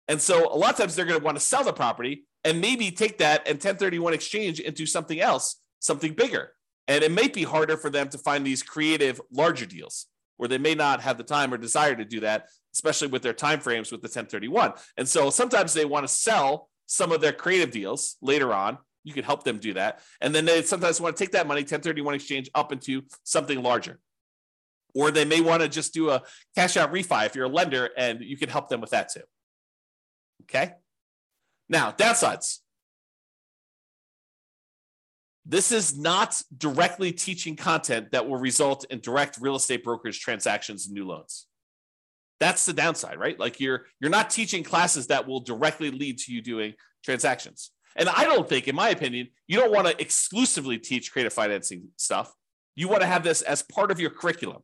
And 0.09 0.21
so 0.21 0.53
a 0.53 0.57
lot 0.57 0.73
of 0.73 0.77
times 0.77 0.95
they're 0.95 1.05
going 1.05 1.19
to 1.19 1.25
want 1.25 1.37
to 1.37 1.45
sell 1.45 1.65
the 1.65 1.73
property 1.73 2.27
and 2.45 2.61
maybe 2.61 2.91
take 2.91 3.19
that 3.19 3.43
and 3.47 3.55
1031 3.55 4.13
exchange 4.13 4.61
into 4.61 4.87
something 4.87 5.21
else, 5.21 5.61
something 5.79 6.15
bigger. 6.15 6.53
And 6.89 7.05
it 7.05 7.13
may 7.13 7.29
be 7.29 7.45
harder 7.45 7.77
for 7.77 7.91
them 7.91 8.09
to 8.09 8.19
find 8.19 8.45
these 8.45 8.63
creative 8.63 9.21
larger 9.31 9.67
deals 9.67 10.07
where 10.37 10.49
they 10.49 10.59
may 10.59 10.75
not 10.75 11.03
have 11.03 11.19
the 11.19 11.25
time 11.25 11.53
or 11.53 11.59
desire 11.59 11.95
to 11.95 12.05
do 12.05 12.21
that, 12.21 12.49
especially 12.75 13.09
with 13.09 13.23
their 13.23 13.35
timeframes 13.35 13.93
with 13.93 14.01
the 14.01 14.07
1031. 14.07 14.73
And 14.97 15.07
so 15.07 15.31
sometimes 15.31 15.75
they 15.75 15.85
want 15.85 16.07
to 16.07 16.13
sell 16.13 16.69
some 16.87 17.13
of 17.13 17.21
their 17.21 17.33
creative 17.33 17.71
deals 17.71 18.17
later 18.21 18.53
on 18.53 18.79
you 19.05 19.15
can 19.15 19.25
help 19.25 19.45
them 19.45 19.59
do 19.59 19.75
that. 19.75 20.01
And 20.21 20.35
then 20.35 20.45
they 20.45 20.63
sometimes 20.63 21.01
want 21.01 21.17
to 21.17 21.25
take 21.25 21.33
that 21.33 21.47
money, 21.47 21.61
1031 21.61 22.15
exchange, 22.15 22.51
up 22.55 22.73
into 22.73 23.03
something 23.25 23.63
larger. 23.63 23.99
Or 24.95 25.11
they 25.11 25.25
may 25.25 25.41
want 25.41 25.63
to 25.63 25.69
just 25.69 25.95
do 25.95 26.11
a 26.11 26.23
cash 26.57 26.77
out 26.77 26.93
refi 26.93 27.27
if 27.27 27.35
you're 27.35 27.47
a 27.47 27.49
lender 27.49 27.91
and 27.97 28.21
you 28.21 28.37
can 28.37 28.49
help 28.49 28.69
them 28.69 28.81
with 28.81 28.91
that 28.91 29.13
too. 29.13 29.23
Okay. 30.43 30.73
Now, 31.69 31.93
downsides. 31.93 32.59
This 35.47 35.73
is 35.73 35.97
not 35.97 36.41
directly 36.57 37.13
teaching 37.13 37.57
content 37.57 38.13
that 38.13 38.29
will 38.29 38.37
result 38.37 38.85
in 38.91 39.01
direct 39.01 39.39
real 39.41 39.57
estate 39.57 39.83
brokerage 39.83 40.21
transactions 40.21 40.87
and 40.87 40.95
new 40.95 41.07
loans. 41.07 41.47
That's 42.41 42.67
the 42.67 42.73
downside, 42.73 43.19
right? 43.19 43.39
Like 43.39 43.61
you're 43.61 43.87
you're 44.01 44.11
not 44.11 44.31
teaching 44.31 44.65
classes 44.65 45.09
that 45.09 45.27
will 45.27 45.41
directly 45.41 45.91
lead 45.91 46.19
to 46.19 46.33
you 46.33 46.41
doing 46.41 46.75
transactions. 47.05 47.71
And 47.97 48.09
I 48.09 48.25
don't 48.25 48.49
think, 48.49 48.69
in 48.69 48.77
my 48.77 48.91
opinion, 48.91 49.29
you 49.47 49.59
don't 49.59 49.73
want 49.73 49.87
to 49.87 50.01
exclusively 50.01 50.79
teach 50.79 51.13
creative 51.13 51.33
financing 51.33 51.89
stuff. 51.97 52.33
You 52.77 52.89
want 52.89 53.01
to 53.03 53.07
have 53.07 53.25
this 53.25 53.43
as 53.43 53.63
part 53.63 53.91
of 53.91 54.01
your 54.01 54.11
curriculum, 54.11 54.63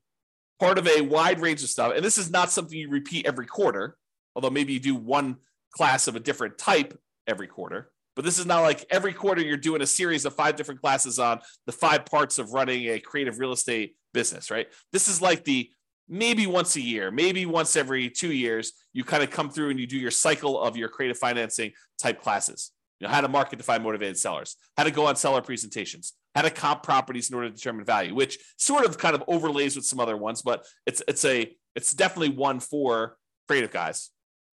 part 0.61 0.79
of 0.79 0.87
a 0.87 1.01
wide 1.01 1.41
range 1.41 1.63
of 1.63 1.69
stuff. 1.69 1.93
And 1.95 2.05
this 2.05 2.19
is 2.19 2.31
not 2.31 2.51
something 2.51 2.79
you 2.79 2.89
repeat 2.89 3.27
every 3.27 3.47
quarter, 3.47 3.97
although 4.35 4.51
maybe 4.51 4.73
you 4.73 4.81
do 4.81 4.95
one 4.95 5.37
class 5.73 6.09
of 6.09 6.17
a 6.17 6.21
different 6.21 6.57
type 6.57 6.99
every 7.27 7.47
quarter. 7.47 7.91
But 8.15 8.25
this 8.25 8.39
is 8.39 8.47
not 8.47 8.63
like 8.63 8.87
every 8.91 9.13
quarter 9.13 9.43
you're 9.43 9.59
doing 9.59 9.83
a 9.83 9.87
series 9.87 10.25
of 10.25 10.35
five 10.35 10.57
different 10.57 10.81
classes 10.81 11.19
on 11.19 11.41
the 11.67 11.73
five 11.73 12.07
parts 12.07 12.39
of 12.39 12.53
running 12.53 12.87
a 12.89 12.99
creative 12.99 13.39
real 13.39 13.53
estate 13.53 13.97
business, 14.15 14.51
right? 14.51 14.69
This 14.93 15.07
is 15.07 15.21
like 15.21 15.45
the 15.45 15.71
maybe 16.09 16.47
once 16.47 16.77
a 16.77 16.81
year, 16.81 17.11
maybe 17.11 17.45
once 17.45 17.77
every 17.77 18.09
two 18.09 18.33
years, 18.33 18.73
you 18.95 19.05
kind 19.05 19.23
of 19.23 19.31
come 19.31 19.51
through 19.51 19.71
and 19.71 19.79
you 19.79 19.87
do 19.87 19.99
your 19.99 20.11
cycle 20.11 20.59
of 20.61 20.77
your 20.77 20.89
creative 20.89 21.19
financing 21.19 21.73
type 22.01 22.23
classes. 22.23 22.71
You 23.01 23.07
know, 23.07 23.13
how 23.13 23.21
to 23.21 23.29
market 23.29 23.59
to 23.59 23.63
find 23.65 23.83
motivated 23.83 24.17
sellers, 24.17 24.57
how 24.77 24.85
to 24.85 24.91
go 24.91 25.07
on 25.07 25.17
seller 25.17 25.43
presentations, 25.43 26.15
how 26.35 26.43
to 26.43 26.51
comp 26.51 26.83
properties 26.83 27.29
in 27.29 27.37
order 27.37 27.51
to 27.51 27.55
determine 27.55 27.85
value, 27.85 28.15
which 28.15 28.39
sort 28.57 28.87
of 28.87 28.97
kind 28.97 29.15
of 29.15 29.23
overlays 29.29 29.77
with 29.77 29.85
some 29.85 30.01
other 30.01 30.17
ones, 30.17 30.43
but 30.43 30.65
it's 30.87 31.03
it's 31.07 31.25
a 31.25 31.55
it's 31.75 31.93
definitely 31.93 32.31
one 32.31 32.59
for 32.59 33.17
creative 33.49 33.71
guys. 33.71 34.11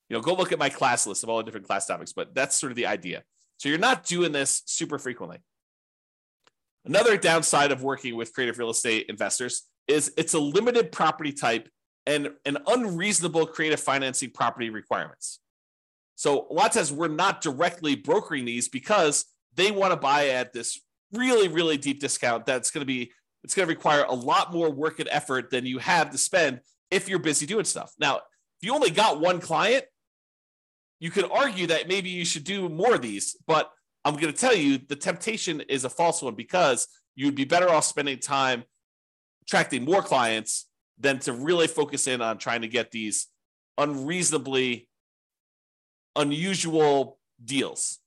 You 0.10 0.18
know, 0.18 0.22
go 0.22 0.34
look 0.34 0.52
at 0.52 0.60
my 0.60 0.70
class 0.70 1.08
list 1.08 1.24
of 1.24 1.30
all 1.30 1.38
the 1.38 1.44
different 1.44 1.68
class 1.68 1.86
topics, 1.86 2.12
but 2.14 2.36
that's 2.36 2.58
sort 2.58 2.72
of 2.72 2.76
the 2.76 2.86
idea. 2.86 3.24
So 3.58 3.70
you're 3.70 3.78
not 3.78 4.04
doing 4.04 4.34
this 4.34 4.62
super 4.66 5.00
frequently. 5.00 5.38
Another 6.86 7.16
downside 7.16 7.72
of 7.72 7.82
working 7.82 8.16
with 8.16 8.34
creative 8.34 8.60
real 8.60 8.70
estate 8.70 9.06
investors 9.08 9.64
is 9.88 10.12
it's 10.18 10.34
a 10.34 10.40
limited 10.40 10.92
property 10.92 11.32
type 11.32 11.70
and 12.06 12.32
an 12.46 12.58
unreasonable 12.68 13.46
creative 13.46 13.80
financing 13.80 14.32
property 14.32 14.70
requirements. 14.70 15.40
So 16.16 16.48
a 16.50 16.54
lot 16.54 16.68
of 16.68 16.74
times 16.74 16.92
we're 16.92 17.08
not 17.08 17.42
directly 17.42 17.96
brokering 17.96 18.46
these 18.46 18.70
because 18.70 19.26
they 19.56 19.72
want 19.72 19.92
to 19.92 19.98
buy 19.98 20.30
at 20.30 20.54
this 20.54 20.80
really, 21.12 21.48
really 21.48 21.78
deep 21.78 22.00
discount 22.00 22.46
that's 22.46 22.72
going 22.72 22.82
to 22.82 22.86
be, 22.86 23.12
it's 23.44 23.56
going 23.56 23.68
to 23.68 23.74
require 23.74 24.04
a 24.04 24.14
lot 24.14 24.54
more 24.54 24.70
work 24.70 25.00
and 25.00 25.10
effort 25.12 25.50
than 25.50 25.66
you 25.66 25.80
have 25.80 26.10
to 26.12 26.18
spend 26.18 26.62
if 26.92 27.10
you're 27.10 27.20
busy 27.20 27.46
doing 27.46 27.66
stuff. 27.66 27.94
Now, 28.00 28.18
if 28.18 28.22
you 28.62 28.74
only 28.74 28.92
got 28.92 29.20
one 29.20 29.40
client, 29.40 29.86
you 31.00 31.12
could 31.12 31.30
argue 31.30 31.68
that 31.68 31.88
maybe 31.88 32.10
you 32.10 32.26
should 32.26 32.46
do 32.46 32.70
more 32.70 32.96
of 32.96 33.02
these, 33.02 33.36
but 33.46 33.70
I'm 34.06 34.16
going 34.16 34.32
to 34.32 34.40
tell 34.40 34.56
you 34.56 34.78
the 34.78 34.96
temptation 34.96 35.62
is 35.62 35.86
a 35.86 35.90
false 35.90 36.22
one 36.22 36.36
because 36.36 36.88
you'd 37.16 37.36
be 37.36 37.46
better 37.46 37.70
off 37.70 37.86
spending 37.86 38.20
time 38.20 38.64
attracting 39.44 39.84
more 39.84 40.02
clients 40.02 40.68
than 41.00 41.20
to 41.20 41.34
really 41.34 41.68
focus 41.68 42.08
in 42.08 42.22
on 42.22 42.38
trying 42.38 42.62
to 42.62 42.68
get 42.68 42.92
these 42.92 43.28
unreasonably 43.78 44.88
unusual 46.16 47.18
deals. 47.44 48.00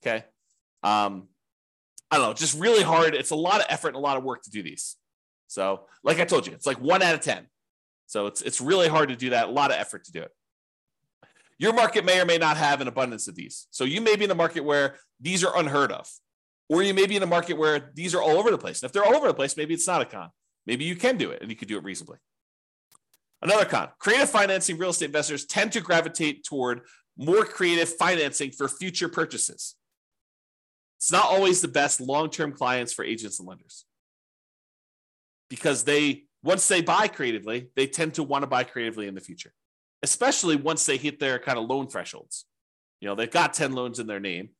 Okay. 0.00 0.24
Um, 0.82 1.28
I 2.10 2.16
don't 2.16 2.26
know, 2.26 2.34
just 2.34 2.58
really 2.58 2.82
hard. 2.82 3.14
It's 3.14 3.30
a 3.30 3.36
lot 3.36 3.60
of 3.60 3.66
effort 3.68 3.88
and 3.88 3.96
a 3.96 4.00
lot 4.00 4.16
of 4.16 4.24
work 4.24 4.42
to 4.42 4.50
do 4.50 4.62
these. 4.62 4.96
So, 5.46 5.86
like 6.02 6.18
I 6.18 6.24
told 6.24 6.46
you, 6.46 6.52
it's 6.52 6.66
like 6.66 6.80
one 6.80 7.02
out 7.02 7.14
of 7.14 7.20
10. 7.20 7.46
So 8.06 8.26
it's 8.26 8.42
it's 8.42 8.60
really 8.60 8.88
hard 8.88 9.08
to 9.08 9.16
do 9.16 9.30
that, 9.30 9.48
a 9.48 9.50
lot 9.50 9.70
of 9.70 9.78
effort 9.78 10.04
to 10.04 10.12
do 10.12 10.20
it. 10.20 10.30
Your 11.58 11.72
market 11.72 12.04
may 12.04 12.20
or 12.20 12.26
may 12.26 12.38
not 12.38 12.56
have 12.56 12.80
an 12.80 12.88
abundance 12.88 13.28
of 13.28 13.34
these. 13.34 13.66
So 13.70 13.84
you 13.84 14.00
may 14.00 14.16
be 14.16 14.24
in 14.24 14.30
a 14.30 14.34
market 14.34 14.64
where 14.64 14.96
these 15.20 15.44
are 15.44 15.56
unheard 15.56 15.92
of, 15.92 16.06
or 16.68 16.82
you 16.82 16.92
may 16.92 17.06
be 17.06 17.16
in 17.16 17.22
a 17.22 17.26
market 17.26 17.56
where 17.56 17.90
these 17.94 18.14
are 18.14 18.20
all 18.20 18.36
over 18.36 18.50
the 18.50 18.58
place. 18.58 18.82
And 18.82 18.88
if 18.88 18.92
they're 18.92 19.04
all 19.04 19.14
over 19.14 19.28
the 19.28 19.34
place, 19.34 19.56
maybe 19.56 19.72
it's 19.72 19.86
not 19.86 20.02
a 20.02 20.04
con. 20.04 20.28
Maybe 20.66 20.84
you 20.84 20.96
can 20.96 21.16
do 21.16 21.30
it 21.30 21.40
and 21.40 21.50
you 21.50 21.56
can 21.56 21.68
do 21.68 21.78
it 21.78 21.84
reasonably. 21.84 22.18
Another 23.40 23.64
con 23.64 23.88
creative 23.98 24.28
financing 24.28 24.76
real 24.76 24.90
estate 24.90 25.06
investors 25.06 25.46
tend 25.46 25.72
to 25.72 25.80
gravitate 25.80 26.44
toward 26.44 26.82
more 27.16 27.44
creative 27.44 27.88
financing 27.88 28.50
for 28.50 28.68
future 28.68 29.08
purchases. 29.08 29.74
It's 30.98 31.12
not 31.12 31.24
always 31.24 31.60
the 31.60 31.68
best 31.68 32.00
long 32.00 32.30
term 32.30 32.52
clients 32.52 32.92
for 32.92 33.04
agents 33.04 33.38
and 33.38 33.48
lenders 33.48 33.84
because 35.50 35.84
they, 35.84 36.24
once 36.42 36.66
they 36.68 36.80
buy 36.80 37.08
creatively, 37.08 37.68
they 37.76 37.86
tend 37.86 38.14
to 38.14 38.22
want 38.22 38.42
to 38.42 38.46
buy 38.46 38.64
creatively 38.64 39.08
in 39.08 39.14
the 39.14 39.20
future, 39.20 39.52
especially 40.02 40.56
once 40.56 40.86
they 40.86 40.96
hit 40.96 41.18
their 41.18 41.38
kind 41.38 41.58
of 41.58 41.68
loan 41.68 41.88
thresholds. 41.88 42.46
You 43.00 43.08
know, 43.08 43.14
they've 43.14 43.30
got 43.30 43.52
10 43.52 43.72
loans 43.72 43.98
in 43.98 44.06
their 44.06 44.20
name 44.20 44.50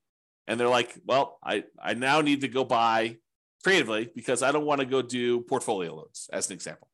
and 0.46 0.58
they're 0.58 0.68
like, 0.68 0.92
well, 1.06 1.38
I, 1.44 1.64
I 1.80 1.94
now 1.94 2.20
need 2.20 2.40
to 2.40 2.48
go 2.48 2.64
buy 2.64 3.18
creatively 3.62 4.10
because 4.14 4.42
I 4.42 4.52
don't 4.52 4.66
want 4.66 4.80
to 4.80 4.86
go 4.86 5.00
do 5.00 5.40
portfolio 5.42 5.94
loans, 5.94 6.28
as 6.32 6.48
an 6.48 6.54
example. 6.54 6.88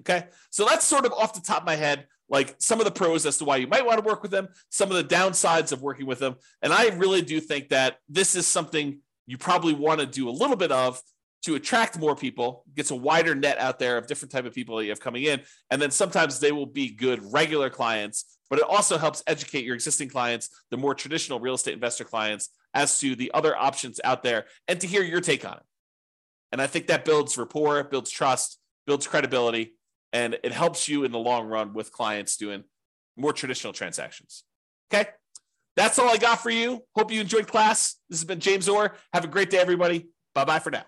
Okay. 0.00 0.26
So 0.50 0.64
that's 0.64 0.86
sort 0.86 1.06
of 1.06 1.12
off 1.12 1.34
the 1.34 1.40
top 1.40 1.62
of 1.62 1.66
my 1.66 1.76
head, 1.76 2.06
like 2.28 2.54
some 2.58 2.78
of 2.78 2.84
the 2.84 2.90
pros 2.90 3.26
as 3.26 3.38
to 3.38 3.44
why 3.44 3.56
you 3.56 3.66
might 3.66 3.84
want 3.84 3.98
to 3.98 4.06
work 4.06 4.22
with 4.22 4.30
them, 4.30 4.48
some 4.68 4.90
of 4.90 4.96
the 4.96 5.14
downsides 5.14 5.72
of 5.72 5.82
working 5.82 6.06
with 6.06 6.18
them. 6.18 6.36
And 6.62 6.72
I 6.72 6.88
really 6.88 7.22
do 7.22 7.40
think 7.40 7.70
that 7.70 7.98
this 8.08 8.34
is 8.34 8.46
something 8.46 9.00
you 9.26 9.38
probably 9.38 9.74
want 9.74 10.00
to 10.00 10.06
do 10.06 10.28
a 10.28 10.30
little 10.30 10.56
bit 10.56 10.72
of 10.72 11.00
to 11.42 11.54
attract 11.54 11.98
more 11.98 12.16
people, 12.16 12.64
gets 12.74 12.90
a 12.90 12.96
wider 12.96 13.34
net 13.34 13.58
out 13.58 13.78
there 13.78 13.96
of 13.96 14.06
different 14.06 14.32
type 14.32 14.44
of 14.44 14.54
people 14.54 14.76
that 14.76 14.84
you 14.84 14.90
have 14.90 15.00
coming 15.00 15.24
in. 15.24 15.40
And 15.70 15.80
then 15.80 15.90
sometimes 15.90 16.40
they 16.40 16.52
will 16.52 16.66
be 16.66 16.90
good 16.90 17.32
regular 17.32 17.70
clients, 17.70 18.38
but 18.50 18.58
it 18.58 18.64
also 18.64 18.98
helps 18.98 19.22
educate 19.26 19.64
your 19.64 19.74
existing 19.74 20.08
clients, 20.08 20.50
the 20.70 20.76
more 20.76 20.94
traditional 20.94 21.38
real 21.38 21.54
estate 21.54 21.74
investor 21.74 22.04
clients, 22.04 22.50
as 22.74 22.98
to 23.00 23.14
the 23.14 23.30
other 23.34 23.56
options 23.56 24.00
out 24.04 24.22
there 24.22 24.46
and 24.66 24.80
to 24.80 24.86
hear 24.86 25.02
your 25.02 25.20
take 25.20 25.44
on 25.44 25.56
it. 25.56 25.62
And 26.50 26.60
I 26.60 26.66
think 26.66 26.86
that 26.88 27.04
builds 27.04 27.38
rapport, 27.38 27.84
builds 27.84 28.10
trust, 28.10 28.58
builds 28.86 29.06
credibility, 29.06 29.74
and 30.12 30.38
it 30.42 30.52
helps 30.52 30.88
you 30.88 31.04
in 31.04 31.12
the 31.12 31.18
long 31.18 31.46
run 31.46 31.74
with 31.74 31.92
clients 31.92 32.36
doing 32.36 32.64
more 33.16 33.32
traditional 33.32 33.72
transactions. 33.72 34.44
Okay. 34.92 35.10
That's 35.76 35.98
all 35.98 36.08
I 36.08 36.16
got 36.16 36.42
for 36.42 36.50
you. 36.50 36.82
Hope 36.96 37.12
you 37.12 37.20
enjoyed 37.20 37.46
class. 37.46 37.96
This 38.08 38.18
has 38.18 38.26
been 38.26 38.40
James 38.40 38.68
Orr. 38.68 38.96
Have 39.12 39.24
a 39.24 39.28
great 39.28 39.50
day, 39.50 39.58
everybody. 39.58 40.08
Bye 40.34 40.44
bye 40.44 40.58
for 40.58 40.70
now. 40.70 40.84